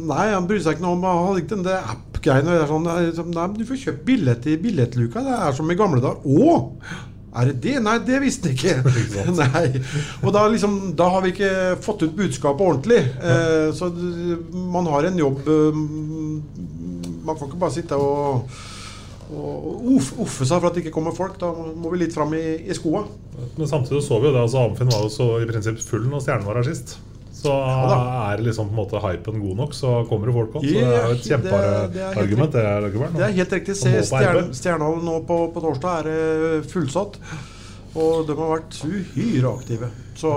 [0.09, 2.55] Nei, han brydde seg ikke noe om Han hadde ikke den der app-greiene.
[2.67, 5.23] Sånn, nei, du får kjøpt billett i billettluka.
[5.25, 6.25] Det er som i gamle dager.
[6.25, 7.05] Å!
[7.35, 7.75] Er det det?
[7.83, 8.93] Nei, det visste jeg ikke.
[9.41, 9.65] Nei.
[10.23, 11.51] Og da, liksom, da har vi ikke
[11.83, 13.01] fått ut budskapet ordentlig.
[13.19, 13.89] Eh, så
[14.53, 15.81] man har en jobb eh,
[17.25, 18.47] Man kan ikke bare sitte og
[19.25, 21.39] og uff, uffe seg for at det ikke kommer folk.
[21.41, 23.07] Da må vi litt fram i, i skoa.
[23.57, 26.21] Men samtidig så vi jo det, altså Amfinn var jo så i prinsipp full når
[26.21, 26.97] Stjernen var her sist.
[27.35, 27.95] Så ja,
[28.31, 30.63] er liksom på en måte hypen god nok, så kommer det folk òg.
[30.65, 32.61] Så det er jo et det- det kjempeargument, det,
[33.17, 33.75] Det er helt riktig.
[33.75, 33.91] Se.
[34.55, 37.19] Stjernehallen nå på, på torsdag er fullsatt.
[37.95, 39.87] Og de har vært uhyre aktive.
[40.19, 40.29] Så,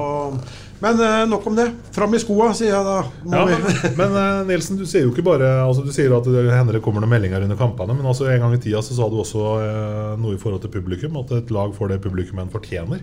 [0.83, 1.65] men eh, nok om det.
[1.95, 2.99] Fram i skoa, sier jeg da.
[3.33, 3.65] Ja, men,
[3.99, 7.03] men Nilsen, du sier jo ikke bare altså, Du sier at det hender det kommer
[7.03, 10.13] noen meldinger under kampene, men altså en gang i tida så sa du også eh,
[10.23, 11.19] noe i forhold til publikum.
[11.19, 13.03] At et lag får det publikum en fortjener.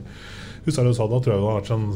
[0.66, 1.90] Husker du sa da, tror jeg det har vært sånn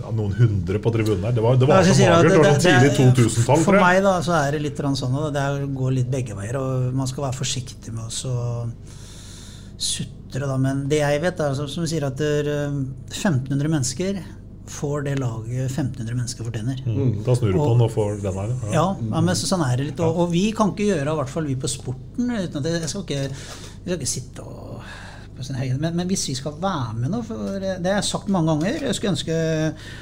[0.00, 1.36] ja, noen hundre på tribunen der.
[1.36, 2.30] Det var, det var så magert.
[2.30, 3.64] Det sånn det- tidlig det- 2000-tall.
[3.64, 6.56] For meg da, så er det litt sånn at det går litt begge veier.
[6.60, 8.34] Og man skal være forsiktig med å så
[9.80, 10.56] sutre, da.
[10.60, 14.22] Men det jeg vet, er altså, som du sier at det er, eh, 1500 mennesker
[14.70, 16.78] får det laget 1500 mennesker fortjener.
[16.86, 18.52] Mm, da snur du på den og får den her.
[18.72, 20.00] Ja, ja men så, sånn er det litt.
[20.00, 22.90] Og, og vi kan ikke gjøre, i hvert fall vi på sporten uten at jeg,
[22.92, 24.82] skal ikke, jeg skal ikke sitte og.
[25.40, 28.82] Men, men hvis vi skal være med nå for Det har jeg sagt mange ganger.
[28.86, 29.38] Jeg skulle ønske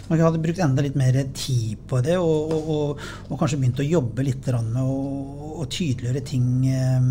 [0.08, 2.16] man hadde brukt enda litt mer tid på det.
[2.18, 7.08] Og, og, og, og kanskje begynt å jobbe litt med å, tydeliggjøre ting eh,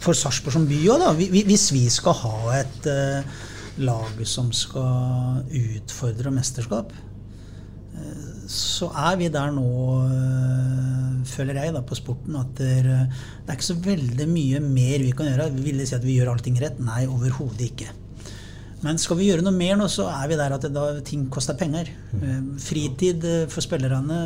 [0.00, 3.38] for Sarpsborg som by òg, Hvis vi skal ha et eh,
[3.84, 6.92] lag som skal utfordre mesterskap,
[7.94, 9.70] eh, så er vi der nå,
[10.10, 14.62] eh, føler jeg, da, på sporten, at det er, det er ikke så veldig mye
[14.64, 15.50] mer vi kan gjøre.
[15.60, 16.80] Vil det si at vi gjør allting rett?
[16.82, 17.92] Nei, overhodet ikke.
[18.80, 21.56] Men skal vi gjøre noe mer nå, så er vi der at da, ting koster
[21.60, 21.90] penger.
[22.16, 24.20] Eh, Fritid eh, for spillerne.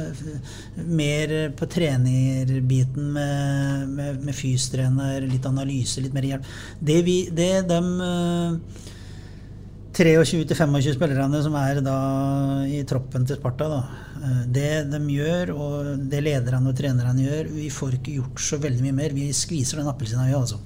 [0.86, 6.50] Mer på trenerbiten med, med, med fystrener, litt analyse, litt mer hjelp.
[6.78, 8.90] Det, vi, det de eh,
[9.94, 11.98] 23-25 spillerne som er da
[12.66, 13.82] i troppen til Sparta, da.
[14.24, 18.58] Eh, Det de gjør, og det lederne og trenerne gjør Vi får ikke gjort så
[18.62, 19.14] veldig mye mer.
[19.16, 20.58] Vi skviser den appelsina, vi, altså.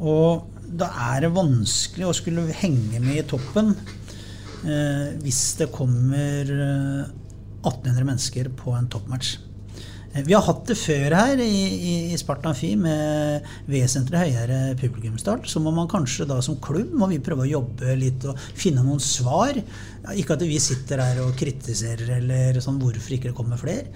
[0.00, 3.74] Og da er det vanskelig å skulle henge med i toppen
[4.64, 7.10] eh, hvis det kommer eh,
[7.62, 9.36] 1800 mennesker på en toppmatch.
[10.14, 14.60] Eh, Vi har hatt det før her i, i, i Sparta Amfi med vesentlig høyere
[14.80, 15.48] publikumsstart.
[15.48, 18.84] Så må man kanskje da som klubb må vi prøve å jobbe litt og finne
[18.84, 19.58] noen svar.
[20.16, 23.88] Ikke at vi sitter her og kritiserer eller sånn hvorfor ikke det kommer flere.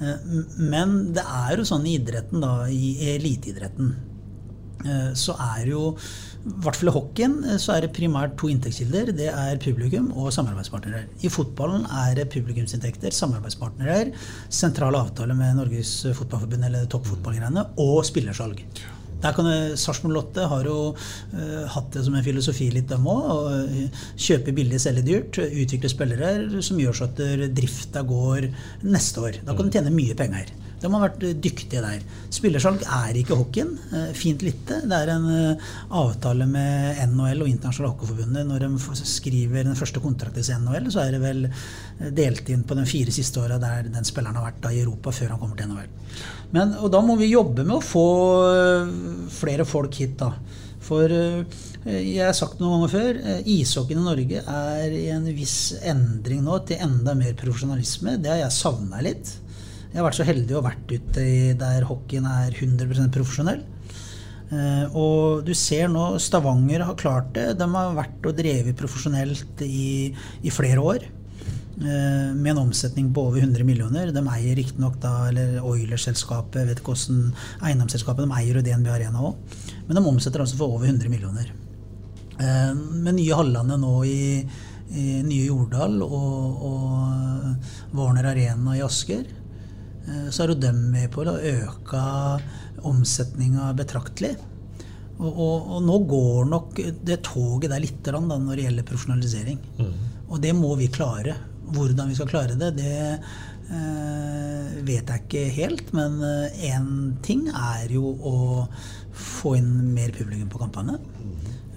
[0.00, 3.94] Eh, Men det er jo sånn i idretten, da, i eliteidretten,
[4.84, 5.88] eh, så er jo
[6.44, 9.12] i hvert fall i hockeyen eh, så er det primært to inntektskilder.
[9.16, 11.06] Det er publikum og samarbeidspartnere.
[11.24, 14.10] I fotballen er det publikumsinntekter, samarbeidspartnere,
[14.52, 18.60] sentrale avtaler med Norges Fotballforbund eller toppfotballgreiene, og spillersalg.
[19.24, 19.46] Der kan
[19.80, 23.94] Sarpsborg Lotte har jo uh, hatt det som en filosofi litt, dem òg.
[24.20, 25.38] Kjøpe billig, selge dyrt.
[25.40, 28.50] Utvikle spillere som gjør så at eh, drifta går
[28.84, 29.40] neste år.
[29.46, 30.52] Da kan du tjene mye penger.
[30.84, 32.02] De har vært dyktige der.
[32.34, 33.70] Spillersalg er ikke hockeyen.
[33.96, 34.82] Eh, Fint lite.
[34.84, 38.44] Det er en eh, avtale med NHL og Internasjonale Hockeyforbundet.
[38.50, 42.66] Når de skriver den første kontrakten til NHL, så er det vel eh, delt inn
[42.68, 45.40] på de fire siste åra der den spilleren har vært da i Europa før han
[45.40, 45.94] kommer til NHL.
[46.52, 48.04] Men, og da må vi jobbe med å få
[49.32, 50.34] flere folk hit, da.
[50.84, 53.18] For jeg har sagt det noen ganger før,
[53.48, 58.18] ishockeyen i Norge er i en viss endring nå til enda mer profesjonalisme.
[58.20, 59.32] Det har jeg savna litt.
[59.94, 63.60] Jeg har vært så heldig å vært ute i der hockeyen er 100 profesjonell.
[64.50, 67.52] Eh, og du ser nå Stavanger har klart det.
[67.60, 70.10] De har vært og drevet profesjonelt i,
[70.42, 71.04] i flere år.
[71.78, 74.10] Eh, med en omsetning på over 100 millioner.
[74.10, 77.30] De eier riktignok da eller Oilers-selskapet, vet ikke hvordan
[77.70, 79.62] eiendomsselskapet, de eier og DNB Arena òg.
[79.86, 81.54] Men de omsetter altså for over 100 millioner.
[82.40, 84.42] Eh, med nye Hallandet nå i,
[84.90, 89.43] i nye Jordal og, og Warner Arena i Asker.
[90.08, 92.02] Eh, så er jo dem med på å øke
[92.84, 94.34] omsetninga betraktelig.
[95.14, 99.60] Og, og, og, nå går nok det toget der litt da, når det gjelder profesjonalisering.
[99.78, 99.92] Mm.
[100.28, 101.36] Og det må vi klare.
[101.74, 105.94] Hvordan vi skal klare det, det eh, vet jeg ikke helt.
[105.96, 108.36] Men én eh, ting er jo å
[109.14, 110.98] få inn mer publikum på kampene.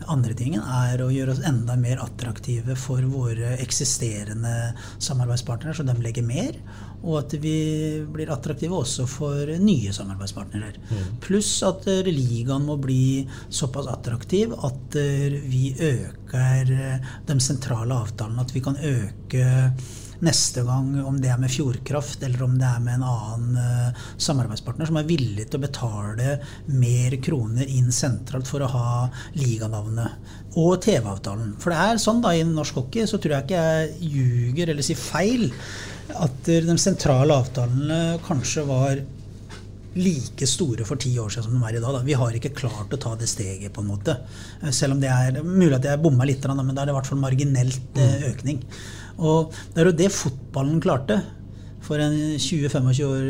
[0.08, 4.72] Andre tingen er å gjøre oss enda mer attraktive for våre eksisterende
[5.04, 6.56] samarbeidspartnere, så de legger mer.
[7.04, 7.58] Og at vi
[8.10, 10.74] blir attraktive også for nye samarbeidspartnere.
[10.90, 11.20] Mm.
[11.24, 14.98] Pluss at ligaen må bli såpass attraktiv at
[15.46, 16.74] vi øker
[17.28, 18.42] de sentrale avtalene.
[18.42, 19.46] At vi kan øke
[20.26, 24.06] neste gang, om det er med Fjordkraft eller om det er med en annen uh,
[24.22, 26.38] samarbeidspartner som er villig til å betale
[26.74, 28.88] mer kroner inn sentralt for å ha
[29.38, 30.34] liganavnet.
[30.58, 31.54] Og TV-avtalen.
[31.62, 34.86] For det er sånn da i norsk hockey, så tror jeg ikke jeg ljuger eller
[34.86, 35.52] sier feil,
[36.18, 39.04] at de sentrale avtalene kanskje var
[39.98, 41.96] like store for ti år siden som de er i dag.
[41.96, 42.04] Da.
[42.06, 44.18] Vi har ikke klart å ta det steget, på en måte.
[44.72, 47.10] Selv om det er mulig at jeg bomma litt, men da er det i hvert
[47.10, 48.26] fall marginelt eh, mm.
[48.32, 48.64] økning.
[49.18, 51.22] Og det er jo det fotballen klarte
[51.88, 53.28] for 20-25 år,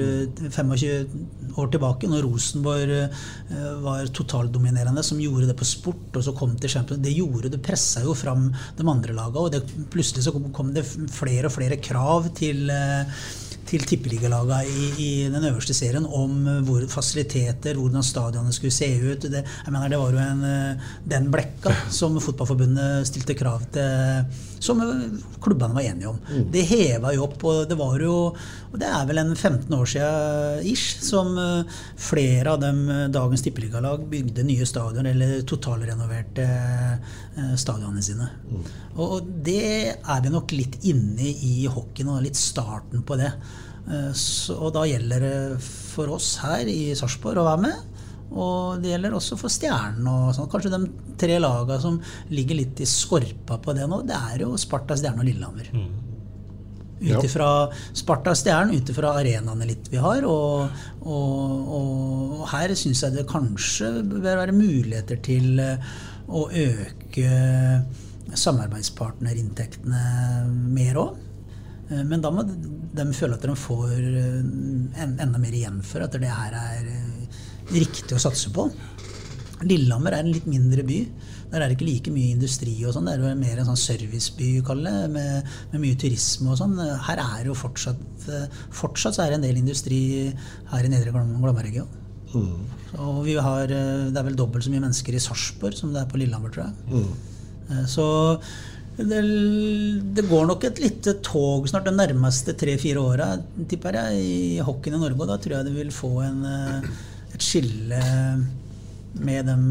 [1.61, 6.55] år tilbake, når Rosenborg eh, var totaldominerende, som gjorde det på sport, og så kom
[6.57, 9.61] til Champions Det gjorde, det pressa jo fram de andre lagene, og det,
[9.93, 13.19] plutselig så kom det flere og flere krav til eh,
[13.67, 16.35] til tippeligalagene i, i, den øverste serien om
[16.67, 19.27] hvor fasiliteter, hvordan stadionene skulle se ut.
[19.27, 24.31] Det, jeg mener, det var jo en, eh, den blekka som Fotballforbundet stilte krav til,
[24.63, 24.81] som
[25.43, 26.17] klubbene var enige om.
[26.29, 26.47] Mm.
[26.53, 28.15] Det heva jo opp, og det var jo
[28.67, 33.05] og Det er vel en 15 år siden ish som eh, flere av dem eh,
[33.13, 36.47] dagens tippeligalag bygde nye stadion eller totalrenoverte
[37.57, 38.27] stadionene sine.
[38.49, 38.67] Mm.
[39.03, 43.31] Og det er vi nok litt inne i hockeyen, og litt starten på det.
[43.87, 47.96] Eh, så, og da gjelder det for oss her i Sarpsborg å være med.
[48.31, 50.07] Og det gjelder også for Stjernen.
[50.07, 50.49] og sånn.
[50.51, 50.81] Kanskje de
[51.19, 52.01] tre lagene som
[52.33, 55.71] ligger litt i skorpa på det nå, det er jo Sparta, Stjernen og Lillehammer.
[55.73, 56.07] Mm.
[56.97, 60.25] Ut ifra Sparta Stjernen, ut ifra arenaene litt vi har.
[60.25, 60.67] Og,
[61.05, 65.77] og, og her syns jeg det kanskje bør være muligheter til eh,
[66.27, 67.29] å øke
[68.35, 70.03] samarbeidspartnerinntektene
[70.75, 71.23] mer òg.
[71.91, 76.17] Eh, men da må de føle at de får eh, enda mer igjen for at
[76.17, 76.91] det her er
[77.73, 78.67] riktig å satse på.
[79.65, 80.99] Lillehammer er en litt mindre by.
[81.51, 82.75] Der er det ikke like mye industri.
[82.85, 83.07] og sånn.
[83.07, 86.75] Det er jo mer en sånn serviceby med, med, mye turisme og sånn.
[86.77, 88.03] Her er jo fortsatt
[88.75, 90.01] fortsatt så er det en del industri
[90.71, 92.03] her i Nedre Glomma-regionen.
[92.27, 92.55] Mm.
[92.99, 96.09] Og vi har, det er vel dobbelt så mye mennesker i Sarpsborg som det er
[96.11, 96.73] på Lillehammer, tror jeg.
[96.91, 97.85] Mm.
[97.87, 98.07] Så
[98.97, 99.21] det,
[100.17, 103.27] det, går nok et lite tog snart de nærmeste tre-fire åra
[103.69, 105.21] tipper jeg, i hockeyen i Norge.
[105.21, 106.87] Og da tror jeg det vil få en, eh,
[107.35, 107.99] et skille
[109.17, 109.65] med dem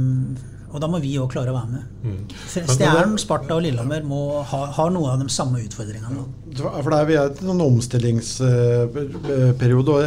[0.76, 1.84] og da må vi òg klare å være med.
[2.04, 2.24] Mm.
[2.52, 6.24] Stjernen, Sparta og Lillehammer må ha, har noe av de samme utfordringene.
[6.58, 9.94] For det er, Vi er i en omstillingsperiode.
[9.94, 10.00] og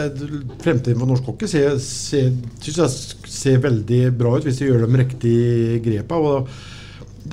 [0.62, 2.30] Fremtiden for norsk hockey ser, ser,
[2.62, 2.90] jeg
[3.40, 6.20] ser veldig bra ut hvis vi gjør de riktige grepene.
[6.20, 6.30] Og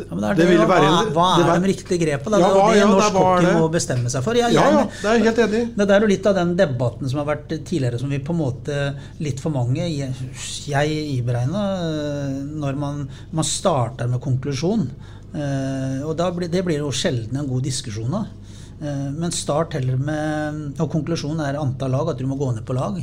[0.05, 2.41] ja, det det, hva, være hva, er det, de riktige grepene?
[2.43, 4.39] Ja, det er det norsk hockey må bestemme seg for.
[4.39, 5.63] Jeg, ja, ja, det er helt enig.
[5.81, 8.41] Det er jo litt av den debatten som har vært tidligere, som vi på en
[8.41, 8.81] måte
[9.25, 13.05] litt for mange Jeg iberegna eh, når man,
[13.37, 14.89] man starter med konklusjon.
[15.37, 18.33] Eh, og blir, det blir jo sjelden en god diskusjon av.
[18.81, 22.67] Eh, men start heller med Og konklusjonen er antall lag, at du må gå ned
[22.67, 23.01] på lag.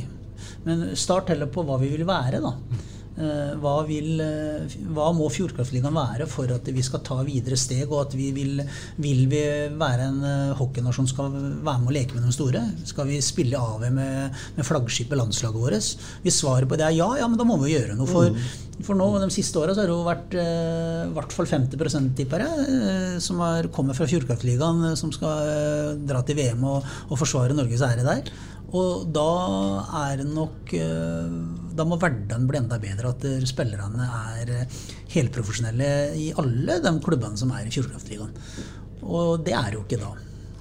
[0.64, 2.54] Men start heller på hva vi vil være, da.
[3.14, 7.84] Eh, hva, vil, eh, hva, må Fjordkraftligaen være for at vi skal ta videre steg,
[7.86, 8.58] og at vi vil,
[8.98, 9.42] vil vi
[9.78, 12.64] være en eh, hockeynasjon som skal være med å leke med de store?
[12.90, 15.92] Skal vi spille AV med, med flaggskipet landslaget vårt?
[16.24, 18.10] Hvis svaret på det er ja, ja, men da må vi gjøre noe.
[18.10, 18.82] For, mm.
[18.88, 23.22] for nå, de siste åra har det jo vært i hvert fall 50 tipper jeg,
[23.22, 28.06] som har kommet fra Fjordkraftligaen, som skal dra til VM og, og forsvare Norges ære
[28.06, 28.34] der.
[28.74, 29.30] Og da
[30.08, 31.34] er det nok eh,
[31.74, 33.14] Da må hverdagen bli enda bedre.
[33.14, 34.82] At spillerne er eh,
[35.14, 38.34] helprofesjonelle i alle de klubbene som er i Fjordkraftligaen.
[39.04, 40.12] Og det er jo ikke da.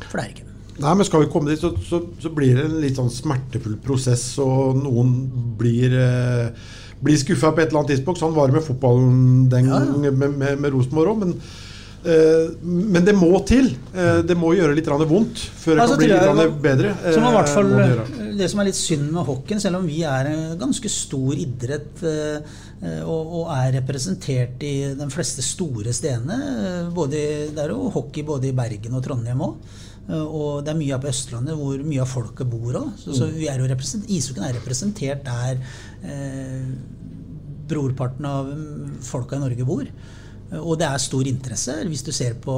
[0.08, 0.48] For det er ikke.
[0.84, 3.76] Nei, men Skal vi komme dit, så, så, så blir det en litt sånn smertefull
[3.84, 5.12] prosess, og noen
[5.60, 6.72] blir eh,
[7.04, 8.22] blir skuffa på et eller annet tidspunkt.
[8.24, 10.00] Sånn var det med fotballen den ja, ja.
[10.10, 11.22] med, med, med Rosenborg òg.
[11.26, 11.63] Men Eh,
[12.64, 13.72] men det må til.
[13.96, 16.96] Eh, det må gjøre litt vondt før det altså, kan bli litt jeg, bedre.
[17.16, 20.32] Som hvert fall, eh, det som er litt synd med hockeyen, selv om vi er
[20.34, 22.04] en ganske stor idrett
[23.08, 26.36] og, er representert i de fleste store stedene
[26.92, 27.22] både,
[27.56, 29.74] Det er jo hockey både i Bergen og Trondheim òg.
[30.10, 32.90] Eh, Og det er mye på Østlandet hvor mye av folket bor òg.
[33.00, 35.62] Så, så vi er jo ishockeyen er representert der
[36.04, 36.74] eh,
[37.70, 39.88] brorparten av mm, folka i Norge bor.
[40.54, 41.76] Eh, Og det er stor interesse.
[41.90, 42.56] Hvis du ser på,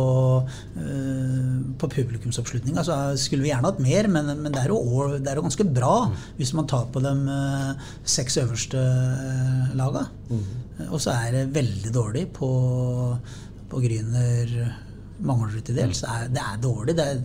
[0.78, 4.80] eh, på publikumsoppslutninga, så skulle vi gjerne hatt mer, men, men det, er jo,
[5.18, 5.96] det er jo ganske bra
[6.38, 8.82] hvis man tar på de eh, seks øverste
[9.76, 10.08] laga.
[10.30, 10.46] Mm.
[10.90, 12.50] Og så er det veldig dårlig på,
[13.72, 14.52] på Gryner
[15.24, 16.02] Manglerud til dels.
[16.04, 16.96] Det er, det er dårlig.
[16.98, 17.22] Det er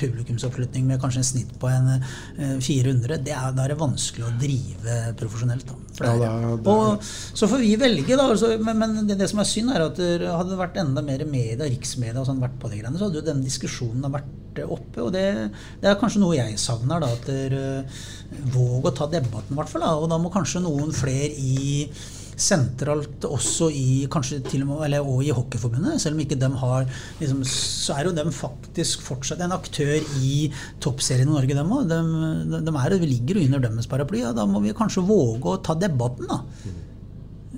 [0.00, 3.20] publikumsoppslutning med kanskje en snitt på en eh, 400.
[3.24, 5.72] Det er, da er det vanskelig å drive profesjonelt.
[6.00, 8.28] Ja, det er, det og så får vi velge, da.
[8.34, 11.24] Altså, men men det, det som er synd, er at hadde det vært enda mer
[11.28, 14.12] media, riksmedia og sånn vært på de greiene, så hadde jo den diskusjonen ha
[14.50, 15.02] vært oppe.
[15.06, 15.26] Og det,
[15.82, 17.00] det er kanskje noe jeg savner.
[17.00, 17.84] da, at dere
[18.54, 19.82] Våg å ta debatten, i hvert fall.
[19.82, 21.88] Da, og da må kanskje noen flere i
[22.40, 26.48] sentralt også i kanskje til og med, eller og i Hockeyforbundet, selv om ikke de
[26.62, 26.86] har
[27.20, 30.46] liksom, Så er jo de faktisk fortsatt en aktør i
[30.80, 31.90] toppserien i Norge, dem òg.
[31.90, 31.98] De,
[32.54, 34.22] de, de er, vi ligger under deres paraply.
[34.22, 36.40] Ja, da må vi kanskje våge å ta debatten, da.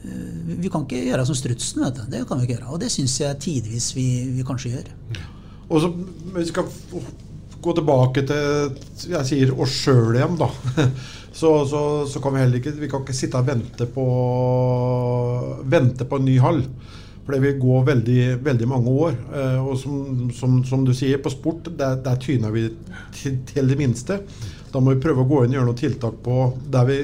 [0.03, 2.03] Eh, Vi kan ikke gjøre som strutsen, vet du.
[2.17, 2.73] Det kan vi ikke gjøre.
[2.75, 4.91] Og det syns jeg tidvis vi, vi kanskje gjør.
[5.69, 5.91] Og så
[6.37, 6.69] vi skal
[7.63, 10.51] gå tilbake til jeg sier oss sjøl igjen, da.
[11.33, 14.03] Så, så, så kan vi heller ikke Vi kan ikke sitte og vente på
[15.65, 16.61] Vente på en ny hall.
[17.25, 19.17] For det vil gå veldig, veldig mange år.
[19.33, 22.67] Eh, og som, som, som du sier, på sport, der, der tyner vi
[23.17, 24.19] til, til det minste.
[24.75, 26.41] Da må vi prøve å gå inn og gjøre noen tiltak på
[26.75, 26.99] der vi,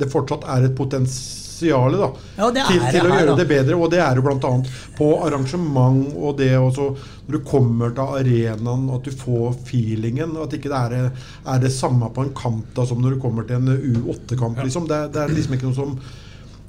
[0.00, 3.36] det fortsatt er et potensial da, Ja, det til, det til å her, gjøre da.
[3.40, 3.78] det bedre.
[3.78, 4.52] Og det er jo bl.a.
[4.98, 6.88] på arrangement og det også
[7.28, 10.36] når du kommer til arenaen, at du får feelingen.
[10.36, 11.10] og At ikke det er,
[11.44, 14.62] er det samme på en kamp da, som når du kommer til en U8-kamp.
[14.64, 14.88] Liksom.
[14.88, 15.98] Det, det er liksom ikke noe som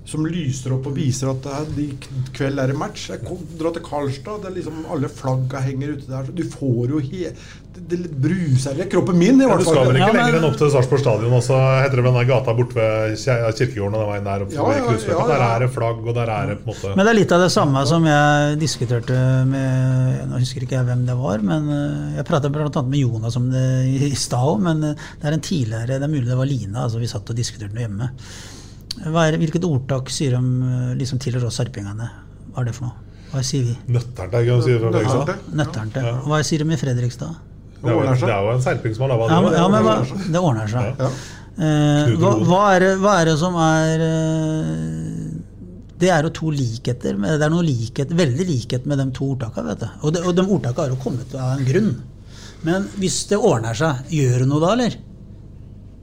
[0.10, 3.10] som lyser opp og viser at det er, i kveld er det match.
[3.12, 6.32] Jeg kom, drar til Karlstad, det er liksom alle flagga henger ute der.
[6.34, 7.30] Du får jo he,
[7.79, 10.37] Det, litt bruser kroppen min, i Ja, hvert du skal vel ikke Ja, men- lenger
[10.39, 13.95] enn opp til Sarpsborg stadion, og så heter det vel den gata borte ved kirkegården
[13.95, 16.57] og den veien der Ja, ja, ja, Der er det flagg, og der er det
[16.65, 20.39] på en måte Men det er litt av det samme som jeg diskuterte med Nå
[20.43, 22.81] husker ikke jeg hvem det var, men eh, jeg pratet bl.a.
[22.83, 23.65] med Jonas om det
[24.09, 24.59] i stad òg.
[24.61, 26.83] Men eh, det er en tidligere Det er mulig det var Lina.
[26.83, 28.09] altså Vi satt og diskuterte noe hjemme.
[29.09, 30.37] Hva er, hvilket ordtak sier de
[30.69, 32.09] eh, liksom tilhører oss sarpingene?
[32.53, 33.05] Hva er det for noe?
[33.29, 33.75] Hva sier vi?
[33.93, 36.15] Nøtternte, kan du si fra.
[36.25, 37.35] Hva sier de i Fredrikstad?
[37.79, 38.27] Det er ordner seg.
[38.27, 40.71] det er jo en serping som har laga Ja, men, ja, men hva, det ordner
[40.71, 40.99] seg.
[40.99, 41.09] Ja.
[41.59, 45.25] Eh, hva, hva, er det, hva er det som er eh,
[45.99, 47.17] Det er jo to likheter.
[47.19, 49.73] Det er noe likhet, veldig likhet med de to ordtakene.
[49.73, 49.89] vet du.
[50.01, 51.91] Og, de, og de ordtakene har jo kommet av en grunn.
[52.67, 54.99] Men hvis det ordner seg, gjør du noe da, eller?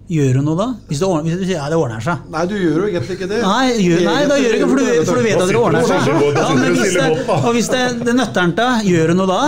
[0.06, 0.66] Gjør du noe da?
[0.86, 2.26] Hvis, det ordner, hvis du sier ja, det ordner seg.
[2.30, 3.40] Nei, du gjør jo egentlig ikke det.
[3.42, 5.88] Nei, gjør, nei da gjør du ikke, for du, for du vet at det ordner
[5.88, 6.10] seg.
[6.36, 9.40] Ja, men hvis det, og hvis det, det nøtteren til, gjør du noe da?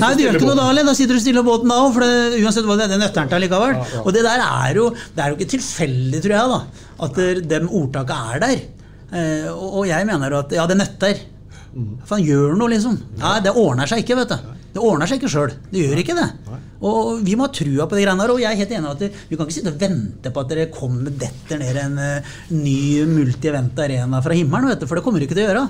[0.00, 0.88] Nei, du gjør ikke noe da heller.
[0.88, 1.92] Da sitter du stille i båten da òg.
[1.98, 3.76] For det, uansett hva det er, det nøtteren til likevel.
[4.04, 7.18] Og det der er jo Det er jo ikke tilfeldig, tror jeg, da at
[7.52, 8.62] de ordtaka er der.
[9.08, 11.20] Eh, og, og jeg mener at ja, det nøtter.
[12.08, 12.96] For han gjør noe, liksom.
[13.20, 14.56] Nei, det ordner seg ikke, vet du.
[14.74, 15.54] Det ordner seg ikke sjøl.
[15.70, 16.26] Det gjør ikke det.
[16.78, 18.32] Og vi må ha trua på de greiene der.
[18.34, 20.68] Og jeg er helt enig at vi kan ikke sitte og vente på at dere
[20.74, 25.30] kommer detter ned en eh, ny multi-event arena fra himmelen, du, for det kommer dere
[25.30, 25.64] ikke til å gjøre.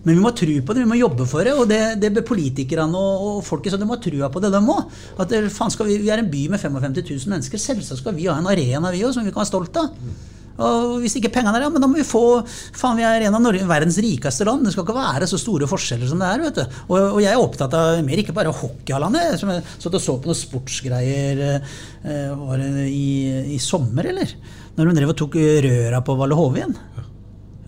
[0.00, 1.54] Men vi må ha tro på det, vi må jobbe for det.
[1.60, 4.60] Og det, det politikerne og, og folket så de må ha trua på det, de
[4.60, 4.98] òg.
[5.60, 7.60] Skal vi, vi er en by med 55 000 mennesker.
[7.60, 9.92] Selvsagt skal vi ha en arena vi også, som vi kan være stolt av.
[10.60, 13.26] Og hvis ikke pengene er der, ja, men da må vi få Faen, vi er
[13.26, 14.66] en av Norge, verdens rikeste land.
[14.66, 16.44] Det skal ikke være så store forskjeller som det er.
[16.46, 16.78] vet du.
[16.90, 19.24] Og, og jeg er opptatt av mer ikke bare hockeyhallene.
[19.40, 24.34] Som jeg satt og så på noen sportsgreier eh, var det i, i sommer, eller?
[24.76, 26.76] Når hun drev og tok røra på Valle Hovin.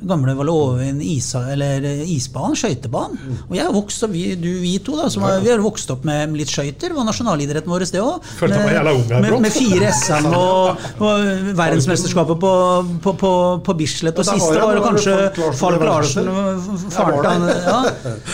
[0.08, 3.18] Gamle Valle Hovin isa, eller eh, isbanen, skøytebanen.
[3.48, 5.90] Og jeg er vokst opp, vi, du, vi to, da, som er, vi har vokst
[5.94, 6.94] opp med litt skøyter.
[6.96, 8.26] Var nasjonalidretten vår, det òg.
[8.40, 8.88] Her,
[9.22, 12.52] med, med fire SM og, og verdensmesterskapet på,
[13.04, 13.32] på, på,
[13.66, 14.18] på Bislett.
[14.18, 16.30] Og Ja, siste var det kanskje Falk Larsen.
[16.92, 17.78] Faren til han, ja.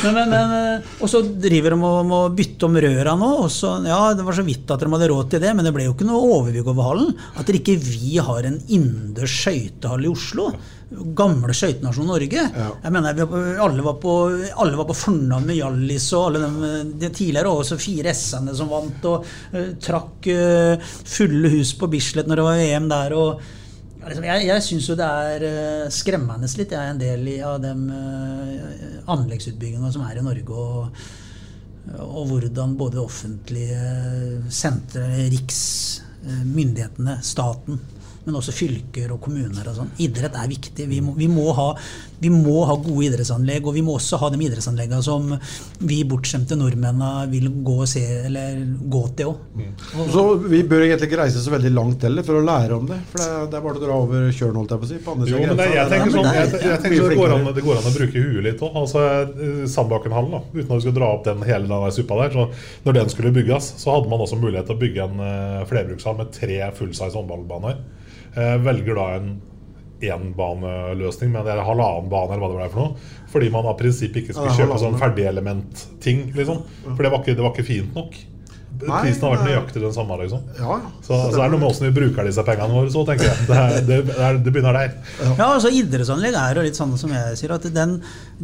[0.04, 3.30] men, men, men, eh, Og så driver de og må bytte om røra nå.
[3.44, 5.74] Og så, ja, Det var så vidt at de hadde råd til det, men det
[5.76, 7.14] ble jo ikke noe overbygg over hallen.
[7.38, 10.52] At ikke vi har en innendørs skøytehall i Oslo.
[10.88, 12.42] Gamle skøytenasjon Norge.
[12.48, 14.14] Jeg mener, var på, alle, var på,
[14.62, 16.72] alle var på fornavn med Hjallis og alle de,
[17.02, 22.30] de tidligere også fire S-ene som vant, og uh, trakk uh, fulle hus på Bislett
[22.30, 23.16] når det var EM der.
[23.18, 23.44] og
[24.08, 27.58] liksom, jeg jeg syns jo det er eh, skremmende litt, jeg er en del av
[27.60, 27.72] de
[29.12, 30.54] anleggsutbyggingene som er i Norge.
[30.56, 31.16] og
[31.88, 33.78] og hvordan både offentlige
[34.52, 36.42] sentre, riks, eh,
[37.24, 37.80] staten
[38.28, 39.90] men også fylker og kommuner og sånn.
[40.04, 40.86] Idrett er viktig.
[40.90, 41.70] Vi må, vi, må ha,
[42.20, 45.32] vi må ha gode idrettsanlegg, og vi må også ha de idrettsanleggene som
[45.88, 48.60] vi bortskjemte nordmennene vil gå og se, eller
[48.92, 49.82] gå til òg.
[50.12, 53.00] Så vi bør egentlig ikke reise så veldig langt heller for å lære om det.
[53.12, 55.00] For det, det er bare å dra over kjølen, holdt jeg på å si.
[55.04, 57.50] På andre Jo, men det, jeg tenker sånn, jeg, jeg tenker så det, går an,
[57.56, 58.78] det går an å bruke huet litt òg.
[58.82, 59.04] Altså,
[59.48, 62.36] eh, Sandbakenhallen, da, uten at vi skal dra opp den hele den suppa der.
[62.36, 65.66] Så når den skulle bygges, så hadde man også mulighet til å bygge en uh,
[65.70, 67.80] flerbrukshall med tre fullsize håndballbaner.
[68.36, 69.30] Eh, velger da en
[69.98, 73.14] enbaneløsning men det en halvannen bane, eller hva det ble for noe.
[73.32, 75.00] Fordi man av prinsipp ikke skulle kjøpe sånn halvannen.
[75.02, 76.20] ferdigelementting.
[76.38, 76.62] Liksom.
[76.92, 78.18] For det var, ikke, det var ikke fint nok.
[78.78, 80.16] Nei, Prisen har vært nøyaktig den samme.
[80.22, 80.42] Liksom.
[80.58, 82.92] Ja, Så, så det er noe med åssen vi bruker disse pengene våre.
[82.94, 84.94] Så tenker jeg Det, er, det, det, er, det begynner der.
[85.24, 87.96] Ja, altså Idrettsanlegg er jo litt sånn som jeg sier, at den,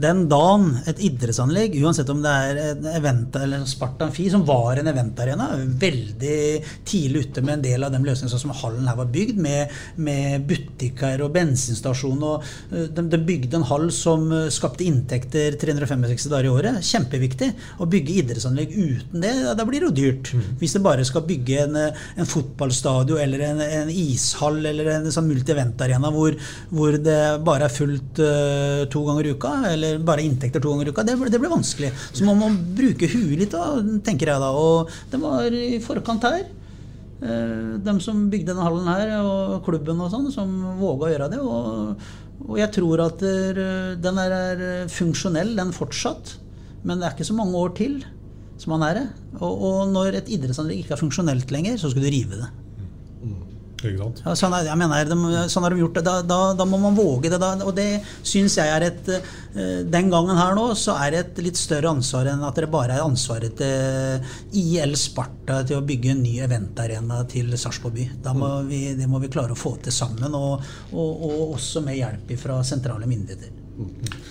[0.07, 4.81] den dagen et idrettsanlegg, uansett om det er en event eller Spartan Fi, som var
[4.81, 5.51] en eventarena,
[5.85, 6.41] veldig
[6.89, 9.73] tidlig ute med en del av de løsningene sånn som hallen her var bygd, med,
[9.97, 12.23] med butikker og bensinstasjon.
[12.25, 16.81] og de, de bygde en hall som skapte inntekter 365 dager i året.
[16.85, 17.53] Kjempeviktig.
[17.79, 20.24] Å bygge idrettsanlegg uten det, da blir det jo dyrt.
[20.61, 25.11] Hvis det bare skal bygge en, eh, en fotballstadion eller en, en ishall eller en
[25.15, 26.37] sånn multi-event-arena hvor,
[26.73, 30.91] hvor det bare er fullt uh, to ganger i uka, eller bare inntekter to ganger
[30.91, 31.93] i uka, det, det blir vanskelig.
[32.13, 34.51] Så man må bruke huet litt, da, tenker jeg da.
[34.57, 36.45] Og det var i forkant her.
[36.45, 36.63] de
[37.85, 40.51] dem som bygde denne hallen her, og klubben og sånn, som
[40.81, 41.41] våga å gjøre det.
[41.41, 42.09] Og,
[42.45, 46.37] og jeg tror at eh, den er funksjonell, den fortsatt.
[46.85, 48.03] Men det er ikke så mange år til
[48.65, 49.07] som han er det.
[49.39, 52.53] Og, og når et idrettsanlegg ikke er funksjonelt lenger, så skal du rive det.
[54.25, 55.17] Ja, sånn, er, mener, de,
[55.53, 56.05] sånn har de gjort det.
[56.07, 57.39] Da, da, da må man våge det.
[57.43, 61.21] Da, og det syns jeg er et eh, Den gangen her nå så er det
[61.21, 65.85] et litt større ansvar enn at det bare er ansvaret til IL Sparta til å
[65.85, 68.09] bygge en ny eventarena til Sarpsborg by.
[68.39, 72.01] Må vi, det må vi klare å få til sammen, og, og, og også med
[72.01, 73.64] hjelp fra sentrale myndigheter.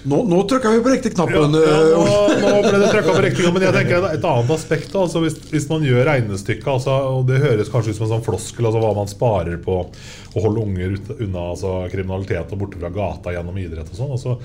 [0.03, 1.55] Nå, nå trykka vi på riktig knappen.
[1.55, 4.89] ja, ja, nå, nå ble det på riktig, men jeg tenker et annet aspekt.
[4.91, 8.13] da, Altså hvis, hvis man gjør regnestykket, altså, og det høres kanskje ut som en
[8.15, 12.63] sånn floskel, altså hva man sparer på å holde unger ut, unna altså, kriminalitet og
[12.63, 14.13] borte fra gata gjennom idrett og sånn.
[14.17, 14.37] Altså,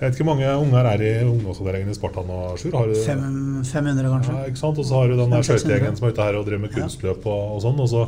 [0.00, 2.72] jeg vet ikke hvor mange unger er i ungdomsavdelingen i Sparta nå, Sjur?
[2.78, 4.32] Har du- Fem, 500, kanskje?
[4.38, 4.78] Ja, ikke sant?
[4.80, 5.60] Og så har du den der 500-600.
[5.60, 7.80] skøytegjengen som er ute her og driver med kunstløp og, og sånn.
[7.84, 8.06] Og så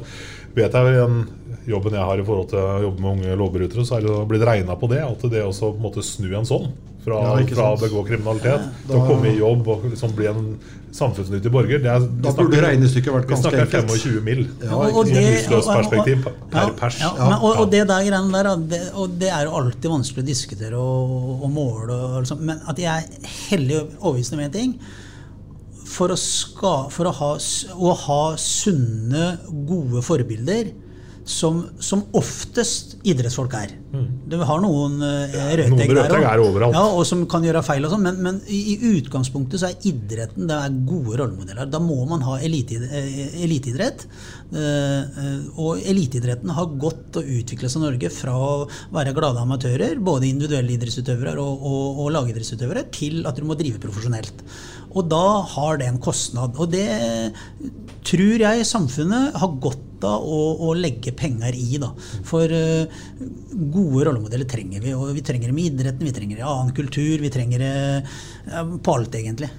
[0.57, 1.19] vet jeg den
[1.69, 4.47] jobben jeg har i forhold til å jobbe med unge lovbrytere, så er det blitt
[4.49, 5.03] regna på det.
[5.05, 6.73] At det også på en måte snu en sånn
[7.05, 10.59] fra, Ja, fra å begå kriminalitet til å komme i jobb og liksom bli en
[10.93, 11.81] samfunnsnyttig borger.
[11.83, 15.47] Det er, Da snakker- burde regnestykket vært Vi snakker 25 mil Ja, Og- og det-
[15.49, 17.01] perspektiv per pers.
[17.01, 20.23] Ja, men, og, og det der greiene der, det, og det er jo alltid vanskelig
[20.23, 21.91] å diskutere og, og måle.
[21.91, 24.79] Og, liksom, men at jeg er hellig overbevist om én ting.
[25.93, 30.71] For, å, ska, for å, ha, å ha sunne, gode forbilder,
[31.29, 33.75] som, som oftest idrettsfolk er.
[34.27, 36.57] Du har noen uh, rødtegg der òg.
[36.73, 40.49] Ja, og som kan gjøre feil og sånn, men, men i, utgangspunktet så er idretten
[40.51, 41.69] det er gode rollemodeller.
[41.71, 42.49] Da må man ha eh,
[43.45, 44.07] eliteidrett.
[44.51, 44.65] Eh,
[45.23, 48.51] eh, og eliteidretten har gått og utviklet seg i Norge fra å
[48.97, 53.83] være glade amatører, både individuelle idrettsutøvere og, og, og lagidrettsutøvere, til at du må drive
[53.83, 54.43] profesjonelt.
[54.93, 56.59] Og da har det en kostnad.
[56.61, 56.89] Og det
[58.09, 61.81] tror jeg samfunnet har godt av å, å legge penger i.
[61.83, 61.93] da.
[62.29, 63.03] For uh,
[63.53, 64.95] gode rollemodeller trenger vi.
[64.97, 67.75] Og vi trenger dem i idretten, vi trenger det i annen kultur, vi trenger det
[68.53, 69.51] uh, på alt, egentlig.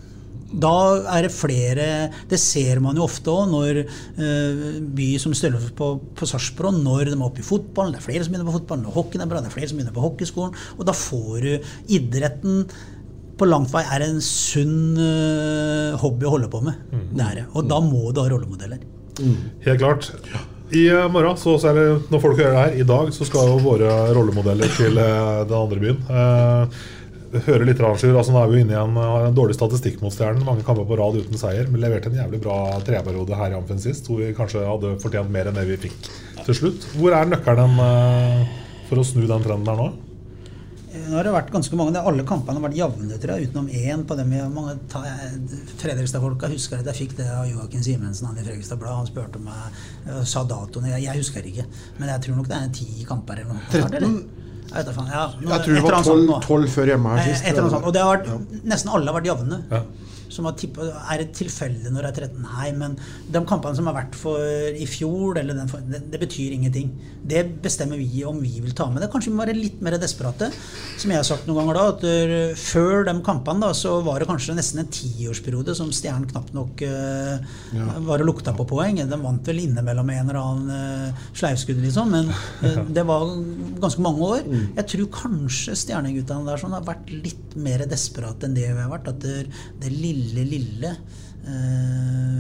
[0.54, 0.74] Da
[1.10, 1.86] er det flere
[2.30, 7.10] Det ser man jo ofte òg når uh, by som Stølve på, på Sarpsborg, når
[7.10, 7.96] de er oppe i fotballen.
[7.96, 9.80] Det er flere som begynner på fotball, når hockeyen er bra, det er flere som
[9.80, 10.58] begynner på hockeyskolen.
[10.78, 12.68] Og da får du idretten
[13.38, 16.82] på langt vei er en sunn eh, hobby å holde på med.
[17.18, 17.46] Det er det.
[17.58, 18.84] Og da må du ha rollemodeller.
[19.20, 20.10] Helt klart.
[20.74, 23.62] I eh, morgen, så, det, når folk hører det her, i dag så skal jo
[23.62, 26.00] våre rollemodeller til eh, den andre byen.
[26.10, 26.84] Eh,
[27.48, 30.14] høre litt arrangør, altså Nå er vi jo inne i en, en dårlig statistikk mot
[30.14, 30.46] Stjernen.
[30.46, 31.70] Mange kamper på rad uten seier.
[31.70, 35.34] Men leverte en jævlig bra treperiode her i Amfen sist, hvor vi kanskje hadde fortjent
[35.34, 36.10] mer enn det vi fikk
[36.44, 36.88] til slutt.
[36.98, 38.58] Hvor er nøkkelen eh,
[38.90, 39.92] for å snu den trenden der nå?
[40.94, 44.04] Nå har det vært ganske mange, Alle kampene har vært jevne, tror jeg, utenom én.
[44.06, 44.76] på dem mange
[45.82, 48.96] Fredrikstad-folka husker at jeg fikk det av Joakim Simensen han i Fredrikstad Blad.
[49.02, 49.82] Han spurte meg,
[50.14, 50.86] og sa datoen.
[50.94, 51.66] Jeg, jeg husker ikke.
[52.00, 53.66] Men jeg tror nok det er ti kamper eller noe.
[53.72, 54.16] 13?
[54.64, 57.20] Jeg, vet faen, ja, nå- Jeg tror det var annet 12, 12 før hjemme her
[57.24, 57.44] Eh, sist.
[57.44, 57.86] Et eller annet sånt.
[57.90, 59.60] Og det har vært, nesten alle har vært jevne.
[59.70, 59.82] Ja.
[60.34, 62.44] Som har tippet, Er det tilfelle når det er 13?
[62.44, 62.98] Nei, men
[63.32, 64.42] de kampene som har vært for
[64.74, 66.92] i fjor, eller den, det, det betyr ingenting.
[67.24, 69.10] Det bestemmer vi om vi vil ta med det.
[69.14, 70.50] Kanskje vi må være litt mer desperate.
[71.00, 74.20] Som jeg har sagt noen ganger da, at øh, før de kampene da, så var
[74.20, 77.54] det kanskje nesten en tiårsperiode som Stjernen knapt nok øh,
[78.08, 79.00] var og lukta på poeng.
[79.00, 82.32] De vant vel innimellom en eller annen uh, sleivskudd, liksom, men
[82.64, 83.28] uh, det var
[83.84, 84.44] ganske mange år.
[84.78, 88.92] Jeg tror kanskje stjerneguttene der sånn har vært litt mer desperate enn det vi har
[88.92, 89.12] vært.
[89.14, 89.48] At det,
[89.82, 90.94] det lille, lille
[91.48, 92.40] eh,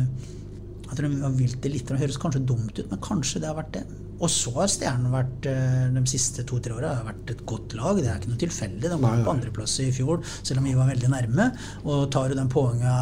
[0.87, 1.89] Jeg tror de har vilt det litt.
[1.89, 3.85] Det høres kanskje dumt ut, men kanskje det har vært det.
[4.23, 7.99] Og så har Stjernen vært eh, de siste to-tre åra vært et godt lag.
[7.99, 8.91] Det er ikke noe tilfeldig.
[8.91, 11.49] De var på andreplass i fjor, selv om vi var veldig nærme.
[11.83, 12.93] Og tar jo den poenga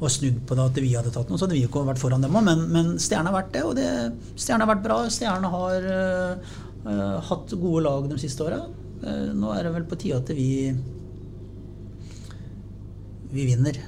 [0.00, 2.24] og snudd på det at vi hadde tatt noe, så hadde vi ikke vært foran
[2.24, 2.46] dem òg.
[2.48, 3.90] Men, men Stjernen har vært det, og det,
[4.34, 4.98] Stjernen har vært bra.
[5.14, 6.56] Stjernen har eh,
[7.30, 8.64] hatt gode lag de siste åra.
[9.36, 10.50] nå er det vel på tide at vi
[13.34, 13.78] vi vinner.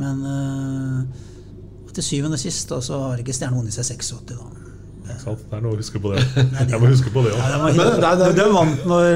[0.00, 4.48] Men uh, til syvende og sist da, så har ikke Stjerne vunnet seg 86, da.
[5.10, 5.40] Ikke sant?
[5.50, 6.20] Det er noe å huske på det.
[6.70, 7.72] Jeg må huske på det Ja, òg.
[7.74, 9.08] de, det er- de vant når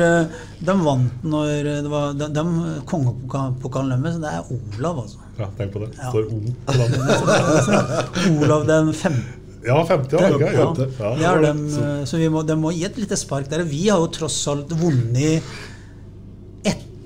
[0.66, 1.52] De vant når
[1.84, 2.44] det var de, de,
[2.90, 5.22] Kongepokalen deres, det er Olav, altså.
[5.38, 5.92] Ja, tenk på det.
[5.98, 6.10] Ja.
[6.10, 8.38] Står O på den.
[8.42, 9.40] Olav den femte.
[9.64, 10.28] Ja, 50, ja.
[10.34, 10.48] ok, ja.
[10.50, 10.64] Ja,
[11.00, 13.62] Ja, det er dem, eh, så vi må, de må gi et lite spark der.
[13.64, 15.46] Vi har jo tross alt vunnet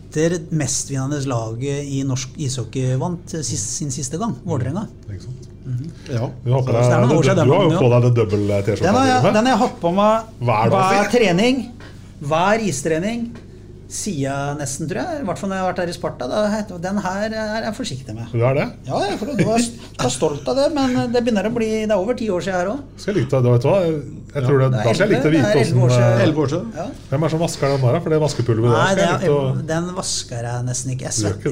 [0.09, 4.87] etter mestvinnende laget i norsk ishockey vant sin siste gang, Vålerenga.
[4.89, 5.91] Mm -hmm.
[6.13, 6.31] Ja.
[6.45, 8.85] Du har, jo på deg det dobbel T-skjorta.
[8.85, 11.73] Den har, jeg, di, den har jeg hatt på meg Hver hver trening.
[12.21, 13.33] Hver istrening.
[13.89, 15.23] Siden nesten, tror jeg.
[15.23, 16.27] I hvert fall når jeg har vært her i Sparta.
[16.29, 18.27] Da, den her er jeg forsiktig med.
[18.35, 18.67] Du er det?
[18.85, 19.63] Ja, jeg får- du var,
[20.03, 22.59] var stolt av det, men det begynner å bli Det er over ti år siden
[22.61, 22.83] her òg.
[23.01, 23.81] Skal jeg likte, det, vet du hva?
[24.29, 25.89] Jeg tror det, Det er da skal jeg like å vite det er elleve år
[25.89, 26.21] åssen siden.
[26.27, 26.73] Elleve år siden.
[26.77, 26.87] Ja.
[27.09, 28.01] Hvem er det som vasker den der?
[28.05, 31.05] For det vaskepulveret Nei, det jeg er, å den vasker jeg nesten ikke.
[31.09, 31.51] Jeg svetter.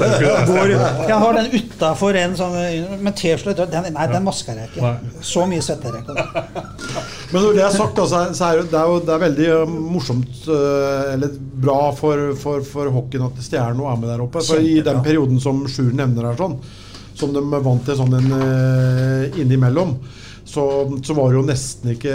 [0.00, 0.78] Jeg,
[1.10, 2.56] jeg har den utafor en sånn
[3.04, 3.66] med T-skjorte.
[3.70, 4.80] Den, nei, den vasker jeg ikke.
[4.86, 5.20] Nei.
[5.28, 6.64] Så mye svetter jeg ikke.
[7.30, 9.74] Men når det er sagt, så er, det, det er jo det er veldig eh,
[9.94, 14.42] morsomt eh, Eller bra for, for, for hockeyen at Stjerno er med der oppe.
[14.44, 16.56] For I den perioden som Sjur nevner her, sånn,
[17.20, 19.96] som de vant til sånn en eh, innimellom,
[20.50, 20.64] så,
[21.06, 22.14] så var det jo nesten ikke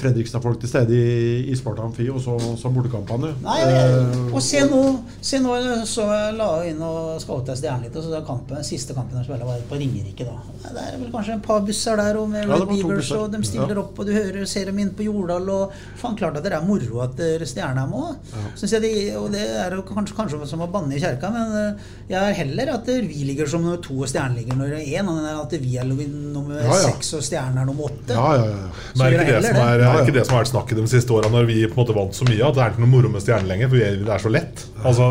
[0.00, 3.34] Fredrikstad-folk til stede i, i Sparta Amfi og så, så bortekampene.
[3.44, 4.78] Nei, Eh, og se nå,
[5.24, 5.54] se nå
[5.86, 7.96] så jeg inn og scouta Stjernen litt.
[7.98, 10.26] Og så kampen, siste kampen spilte, var på Ringerike.
[10.26, 10.36] da.
[10.64, 13.76] Det er vel kanskje et par busser der og med Ja, Beavers, og de stiller
[13.76, 13.82] Ja.
[13.84, 15.48] opp, og du hører, ser dem inn på Jordal.
[15.48, 18.16] og faen klart at det er moro at dere er med.
[18.56, 21.88] Synes jeg Og det er jo kanskje, kanskje som å banne i kjerka, men eh,
[22.08, 25.40] jeg er heller at vi ligger som nummer to og Stjernen ligger nummer én, enn
[25.42, 26.88] at vi er nummer Ja, ja.
[26.88, 28.16] seks og Stjernen er nummer åtte.
[28.16, 28.68] ja, ja, ja.
[28.98, 29.86] Men er ikke det, som er, det.
[29.88, 31.94] er ikke det som har vært snakket de siste åra, når vi på en måte
[31.94, 33.68] vant så mye, at det er ikke noe moro med stjernen lenger?
[33.68, 34.64] For vi det er så lett.
[34.82, 35.08] Altså,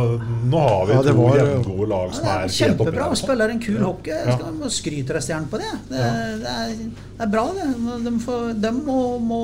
[0.48, 3.10] Nå har vi Ja, to var- jevngode lag som Ja, er er helt oppe kjempebra.
[3.14, 4.12] og Spiller en kul hockey.
[4.26, 4.36] Ja.
[4.38, 5.72] skal må skryte av stjernen på det.
[5.90, 6.04] Det,
[6.44, 6.74] det, er,
[7.18, 7.68] det er bra, det.
[8.08, 9.42] De, får, de må, må,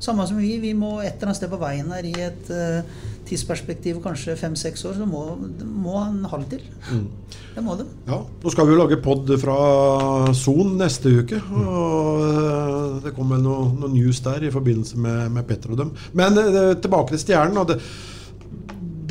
[0.00, 2.82] samme som vi, vi må et eller annet sted på veien her i et eh,
[3.28, 5.22] tidsperspektiv, kanskje fem-seks år, så må,
[5.62, 6.64] må, han ha det til.
[6.88, 7.02] til.
[7.54, 7.86] Det må de.
[8.08, 9.56] Ja, Nå skal vi jo lage pod fra
[10.36, 11.40] Son neste uke.
[11.52, 15.82] Og eh, Det kommer vel noe, noe news der i forbindelse med, med Petter og
[15.84, 15.94] dem.
[16.18, 17.62] Men eh, tilbake til Stjernen.
[17.62, 17.80] og det,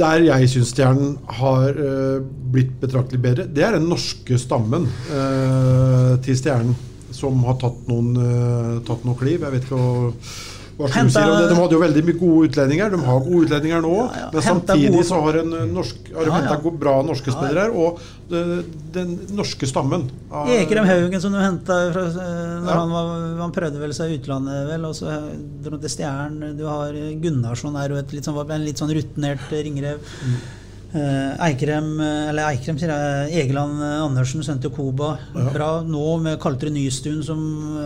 [0.01, 6.15] der jeg syns Stjernen har uh, blitt betraktelig bedre, det er den norske stammen uh,
[6.23, 6.77] til Stjernen.
[7.11, 9.43] Som har tatt noen, uh, tatt noen kliv.
[9.43, 10.13] Jeg vet ikke hva,
[10.89, 11.49] Henta- det.
[11.49, 12.89] De hadde jo veldig mye gode utlendinger.
[12.89, 13.91] De har gode utlendinger nå.
[13.97, 14.29] Ja, ja.
[14.33, 17.59] Men samtidig gode- så har, en eh, norsk, har de Ja, hentet bra norske spillere
[17.67, 17.71] her.
[17.71, 17.99] Og
[18.31, 18.63] eh,
[18.93, 20.09] den norske stammen.
[20.31, 24.17] av- Ekrem Haugen som du henta fra eh, han, var, han prøvde vel seg i
[24.21, 25.11] utlandet, vel, og så
[25.63, 26.57] dro til Stjernen.
[26.57, 29.99] Du har Gunnarsson er jo et litt sånn, en litt sånn rutinert ringrev.
[29.99, 30.59] Eh,
[30.91, 35.13] Eikrem, eh, eller Eikrem sier jeg, Egeland eh, Andersen, til Koba.
[35.53, 37.39] Bra nå med Kaltre Nystuen, som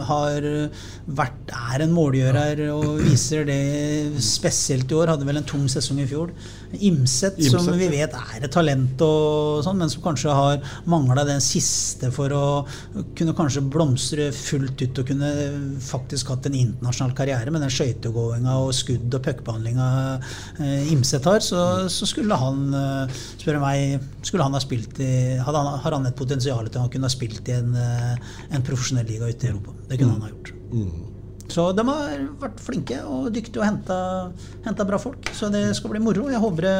[0.07, 5.13] har eh, vært, er en målgjører og viser det spesielt i år.
[5.13, 6.33] Hadde vel en tung sesong i fjor.
[6.81, 11.43] Imset, som vi vet er et talent, og sånn, men som kanskje har mangla den
[11.43, 12.45] siste for å
[13.15, 15.31] kunne kanskje blomstre fullt ut og kunne
[15.83, 19.87] faktisk hatt en internasjonal karriere med den skøytegåinga og skudd- og puckbehandlinga
[20.59, 25.11] eh, Imset har, så, så skulle han, eh, spør meg, skulle han ha spilt i
[25.41, 28.65] hadde han, Har han et potensial til å kunne ha spilt i en, eh, en
[28.65, 29.75] profesjonell liga ute i Europa?
[29.89, 30.53] Det kunne han ha gjort.
[31.55, 33.97] Så de har vært flinke og dyktige og henta,
[34.65, 35.29] henta bra folk.
[35.37, 36.25] Så det skal bli moro.
[36.33, 36.77] Jeg håper det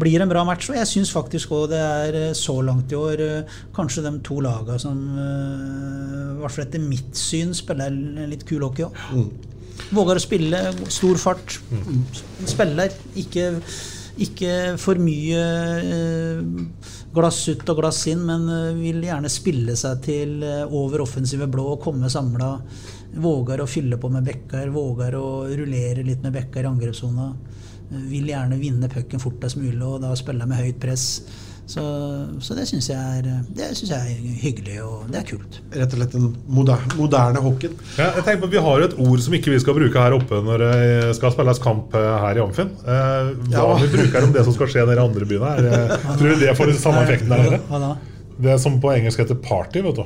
[0.00, 0.70] blir en bra match.
[0.70, 4.14] Og jeg syns faktisk òg det er eh, så langt i år eh, kanskje de
[4.24, 7.92] to laga som i hvert fall etter mitt syn spiller
[8.30, 9.44] litt kul hockey òg.
[9.94, 10.60] Våger å spille,
[10.92, 11.58] stor fart.
[12.48, 12.94] Spiller.
[13.20, 13.50] Ikke,
[14.16, 15.40] ikke for mye
[15.84, 16.38] eh,
[17.16, 21.48] glass ut og glass inn, men eh, vil gjerne spille seg til eh, over offensive
[21.52, 22.54] blå og komme samla.
[23.20, 27.28] Våger å fylle på med bekker, våger å rullere litt med bekker i angrepssona.
[28.10, 31.06] Vil gjerne vinne pucken fortest mulig og da spille med høyt press.
[31.66, 31.82] Så,
[32.46, 35.56] så det syns jeg, er- synes jeg er hyggelig, og det er kult.
[35.74, 37.74] Rett og slett den moderne, moderne hockeyen.
[37.98, 39.98] Ja, jeg tenker på at Vi har jo et ord som ikke vi skal bruke
[40.04, 42.70] her oppe når det skal spilles kamp eh, her i Amfinn.
[42.86, 43.78] Eh, hva Ja.
[43.82, 45.54] vi bruker om det som skal skje nede i andre byene?
[45.58, 47.90] Er, tror du det får den samme effekten der nede?
[48.38, 49.82] Det er som på engelsk heter party.
[49.82, 50.04] vet du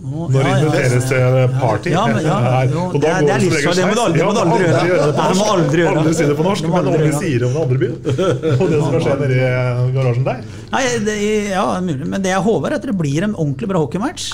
[0.00, 1.90] Når ja, inviteres til party.
[1.92, 4.20] Ja, men, ja, jo, Og det da det er regel livsfarlig, det må du aldri-
[4.20, 5.02] det må aldri gjøre.
[5.04, 5.96] det Nei, må aldri gjøre.
[6.00, 7.18] Aldri si det på norsk, men gjøre.
[7.20, 7.96] sier det om den andre byen.
[8.60, 10.40] Og det som skje nedi i garasjen der.
[10.72, 11.16] Nei, det,
[11.50, 12.08] ja, mulig.
[12.14, 14.30] Men det jeg håper, er at det blir en ordentlig bra hockeymatch.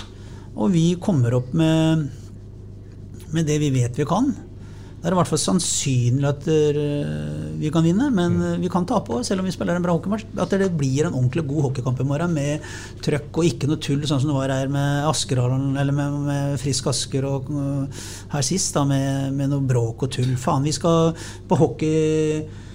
[0.57, 2.07] Og vi kommer opp med,
[3.35, 4.31] med det vi vet vi kan.
[5.07, 8.83] Det er i hvert fall sannsynlig at eh, vi kan vinne, men eh, vi kan
[8.91, 10.25] tape òg, selv om vi spiller en bra hockeymatch.
[10.43, 12.67] At det blir en ordentlig god hockeykamp i morgen med
[13.07, 16.59] trøkk og ikke noe tull, sånn som det var her med Askerhallen, eller med, med
[16.59, 18.03] Frisk Asker og eh,
[18.35, 20.35] her sist, da, med, med noe bråk og tull.
[20.43, 21.15] Faen, vi skal
[21.47, 22.66] på hockey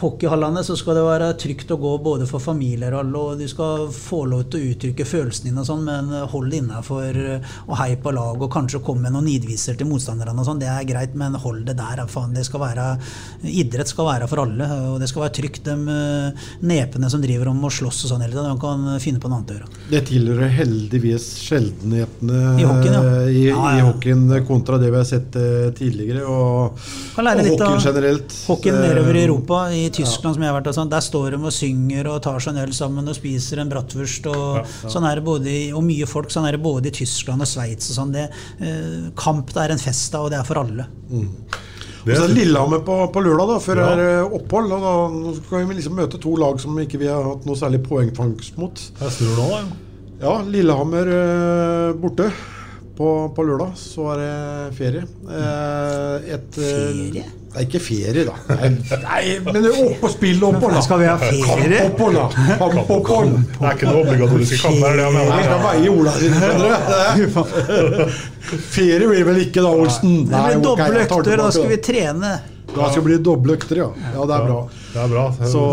[0.00, 3.46] hockeyhallene så skal det være trygt å gå både for familier og alle, og du
[3.50, 7.18] skal få lov til å uttrykke følelsene dine og sånn, men hold innafor
[7.66, 10.60] og hei på lag, og kanskje komme med noen nidviser til motstanderne og sånn.
[10.60, 12.02] Det er greit, men hold det der.
[12.10, 12.86] Faen, det skal være
[13.50, 15.62] Idrett skal være for alle, og det skal være trygt.
[15.70, 19.22] De eh, nepene som driver om å slåss og sånn hele tiden, de kan finne
[19.22, 19.70] på noe annet å gjøre.
[19.90, 23.14] Det tilhører heldigvis sjeldenhetene I hockeyen, ja.
[23.22, 26.26] eh, i, Ja, i hockeyen kontra det vi har sett eh, tidligere.
[26.26, 26.80] Og,
[27.16, 28.36] og hockeyen generelt.
[28.50, 31.30] Hockeyen Eh, nedover i Europa, i Tyskland som jeg har vært og sånn, der står
[31.36, 34.26] de og synger og tar seg en øl sammen og spiser en bratwurst.
[34.30, 34.90] Og, Ja, ja.
[34.92, 36.30] Sånn er det både og mye folk.
[36.30, 37.90] Sånn er det både i Tyskland og Sveits.
[37.96, 38.12] Sånn.
[38.12, 38.28] Det,
[38.60, 40.86] eh, kamp det er en fest av, og det er for alle.
[41.10, 41.28] Mm.
[42.04, 43.88] Det er Lillehammer på, på lørdag, da, før Ja.
[43.92, 44.72] er eh, opphold.
[44.72, 47.56] Og da nå skal vi liksom møte to lag som ikke vi har hatt noe
[47.60, 48.80] særlig poengfangst mot.
[49.00, 49.60] Jeg snur nå, da.
[50.20, 52.30] Ja, Lillehammer eh, borte.
[53.00, 54.32] På, på lørdag så er det
[54.76, 55.06] ferie.
[55.24, 57.06] Eh, et, Ferie?
[57.08, 57.22] Ferie?
[57.54, 58.34] Nei, ikke ferie, da.
[58.50, 58.68] Nei,
[59.02, 60.82] nei men det er opp og la.
[60.84, 61.80] Skal vi ha ferie?
[61.80, 62.26] Kamp oppånd, da.
[62.60, 62.84] la.
[63.56, 65.00] Det er ikke noe obligatoriske kamper.
[65.00, 68.06] Det er det jeg Jeg skal veie Ola sine.
[68.76, 70.16] Ferie blir vel ikke da, Olsen?
[70.28, 72.36] Det blir doble økter, da skal vi trene.
[72.70, 73.90] Da skal det bli doble økter, ja.
[74.12, 74.62] Ja, det er bra.
[74.92, 75.28] Det er bra.
[75.48, 75.64] Så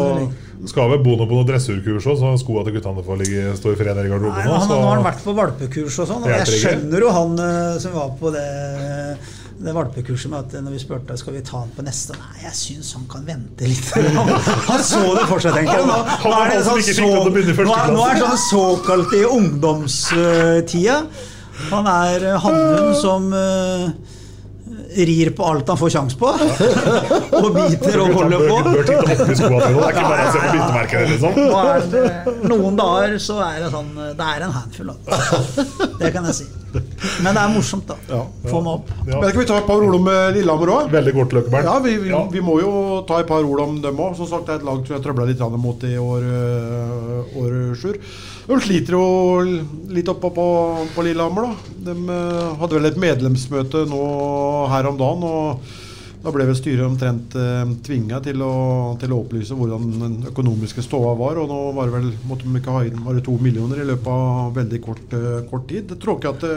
[0.65, 3.73] Skal vel bo noe på noe dressurkurs òg, så skoa til guttene får ligge, stå
[3.73, 4.47] i fred der i garderoben.
[4.47, 4.55] nå?
[4.57, 7.75] han, nå har han vært på valpekurs og sånn, og jeg skjønner jo han eh,
[7.83, 8.47] som var på det
[9.57, 12.57] det valpekurset med at når vi spurte skal vi ta han på neste Nei, jeg
[12.59, 13.87] syns han kan vente litt.
[14.17, 14.29] Han,
[14.67, 15.87] han så det for seg, tenker jeg.
[15.89, 15.95] Nå,
[16.29, 17.07] nå er det sånn så,
[17.65, 20.99] nå, nå er sånn såkalt i ungdomstida.
[21.71, 24.13] Han er eh, hannhund som eh,
[25.05, 26.31] rir på alt han får sjanse på.
[27.41, 28.59] og biter og holder på.
[28.65, 31.09] Bør, bør titte opp i skoa til Det er ikke bare å se på byttemerkene,
[31.13, 31.41] liksom.
[31.57, 34.93] Er det, noen dager så er det sånn Det er en handfull.
[36.01, 36.47] Det kan jeg si.
[37.23, 37.97] Men det er morsomt, da.
[38.11, 38.21] Ja.
[38.51, 38.91] Få meg opp.
[39.07, 39.19] Ja.
[39.21, 40.89] Men skal vi ta et par ord om eh, Lillehammer òg?
[40.93, 41.69] Veldig kort, Løkkeberg.
[41.69, 42.23] Ja, vi, vi, Ja.
[42.31, 42.71] vi må jo
[43.09, 44.17] ta et par ord om dem òg.
[44.19, 47.55] Som sagt, det er et lag som jeg trøbla litt mot i år, øh, år
[47.79, 48.01] sjur.
[48.47, 49.41] De sliter jo
[49.91, 50.45] litt oppå på,
[50.95, 51.73] på Lillehammer, da.
[51.89, 54.03] De øh, hadde vel et medlemsmøte nå
[54.71, 55.25] her om dagen.
[55.27, 55.73] og
[56.23, 58.41] da ble vel styret omtrent eh, tvinga til,
[58.99, 61.41] til å opplyse hvordan den økonomiske ståa var.
[61.41, 64.09] Og nå var det vel, måtte de ikke ha inn bare to millioner i løpet
[64.13, 65.91] av veldig kort, eh, kort tid.
[65.91, 66.55] Det tror ikke at det,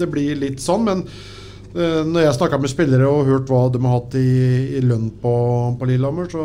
[0.00, 1.39] det blir litt sånn, men Eh,
[1.70, 4.30] Når jeg snakka med spillere og hørt hva de har hatt i,
[4.74, 5.34] i lønn på,
[5.78, 6.42] på Lillehammer, så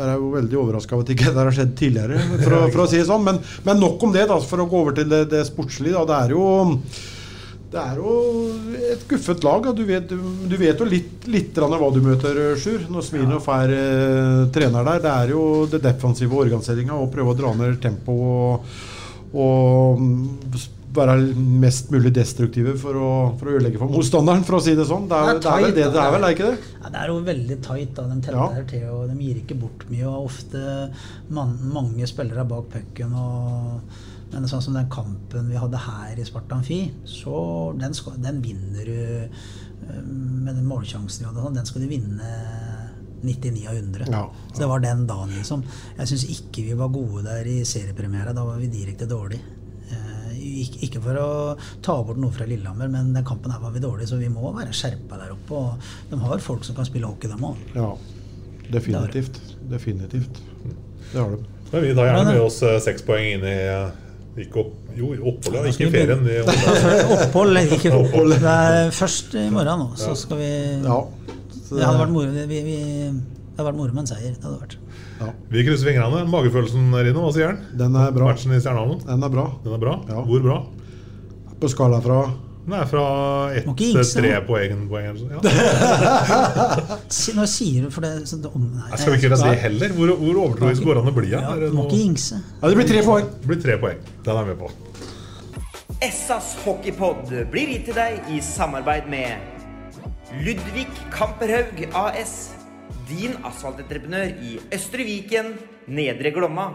[0.00, 2.84] er jeg jo veldig overraska over at ikke det har skjedd tidligere, for å, for
[2.86, 3.26] å si det sånn.
[3.26, 5.92] Men, men nok om det, da, for å gå over til det, det sportslige.
[6.00, 6.06] Da.
[6.08, 6.46] Det er jo
[7.70, 8.12] det er jo
[8.90, 9.68] et guffet lag.
[9.76, 10.18] Du, vet, du,
[10.50, 15.04] du vet jo litt, litt hva du møter, Sjur, når Smirnov er eh, trener der.
[15.04, 18.80] Det er jo det defensive organiseringa og prøve å dra ned tempoet og,
[19.38, 20.66] og mm,
[20.96, 24.86] være mest mulig destruktive for å, for å ødelegge for motstanderen, for å si det
[24.88, 25.08] sånn.
[25.10, 26.70] Det er, det er tight, det det er, vel, er ikke det?
[26.80, 27.92] Ja, det er jo veldig tight.
[27.96, 30.06] da, De tetter til, og de gir ikke bort mye.
[30.10, 30.64] og Ofte
[31.36, 33.14] man, mange spillere bak pucken.
[33.14, 38.14] og men sånn som den kampen vi hadde her i Sparta Amfi, så den, skal,
[38.22, 41.42] den vinner du eh, med den målsjansen vi hadde.
[41.42, 42.34] sånn, Den skal du vinne
[43.26, 44.06] 99 av 100.
[44.12, 44.22] Ja,
[44.52, 45.64] Så det var den dagen, liksom.
[45.98, 48.34] Jeg syns ikke vi var gode der i seriepremiere.
[48.36, 49.58] Da var vi direkte dårlige.
[50.40, 51.28] Eh, ikke- for å
[51.84, 54.52] ta bort noe fra Lillehammer, men den kampen her var vi dårlige, så vi må
[54.56, 55.52] være skjerpa der oppe.
[55.52, 55.78] Og
[56.10, 57.56] de har folk som kan spille hockey, dem òg.
[57.74, 57.94] Ja,
[58.72, 59.40] definitivt.
[59.70, 60.40] Definitivt.
[61.12, 61.44] Det har de.
[61.72, 63.90] Men vi tar gjerne med oss eh, seks poeng inn i eh,
[64.40, 66.24] ikke opp, Jo, i oppholdet, ikke ferien.
[67.14, 68.32] Opphold, ikke opphold.
[68.42, 70.48] Det er først i morgen nå, så skal vi
[70.82, 70.96] Ja.
[71.70, 74.32] Det hadde vært moro, vi, vi, det hadde vært moro med en seier.
[74.34, 74.74] Det hadde vært.
[75.50, 76.22] Vi krysser fingrene.
[76.30, 77.64] Magefølelsen, Rino, hva sier den?
[77.80, 78.30] Den er bra.
[78.30, 79.02] Matchen i Stjernehallen?
[79.06, 79.48] Den er bra.
[79.64, 79.96] Den er bra?
[80.08, 80.22] Ja.
[80.26, 80.60] Hvor bra?
[81.60, 82.20] På skala fra
[82.64, 83.04] Den er fra
[83.56, 84.84] ett til tre poeng.
[84.88, 85.32] poeng sånn.
[85.34, 86.98] ja.
[87.36, 89.96] Nå sier du for det så om, nei, Skal vi ikke si heller?
[89.96, 91.32] Hvor, hvor overtroisk går det an å bli?
[91.32, 91.42] Ja?
[91.48, 92.40] Ja, må ikke jinxe.
[92.60, 93.32] Ja, det blir tre poeng.
[93.40, 94.04] Det blir tre poeng.
[94.28, 94.70] Den er vi på.
[96.00, 99.50] Essas hockeypod blir gitt til deg i samarbeid med
[100.46, 102.38] Ludvig Kamperhaug AS.
[103.10, 105.54] Din asfaltentreprenør i Østre Viken,
[105.90, 106.68] Nedre Glomma.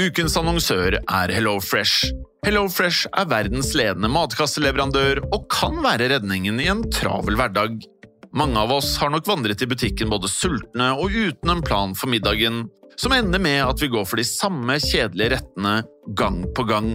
[0.00, 2.14] Ukens annonsør er HelloFresh.
[2.46, 7.76] HelloFresh er verdens ledende matkasseleverandør og kan være redningen i en travel hverdag.
[8.36, 12.12] Mange av oss har nok vandret i butikken både sultne og uten en plan for
[12.12, 12.64] middagen,
[12.96, 15.82] som ender med at vi går for de samme kjedelige rettene
[16.16, 16.94] gang på gang.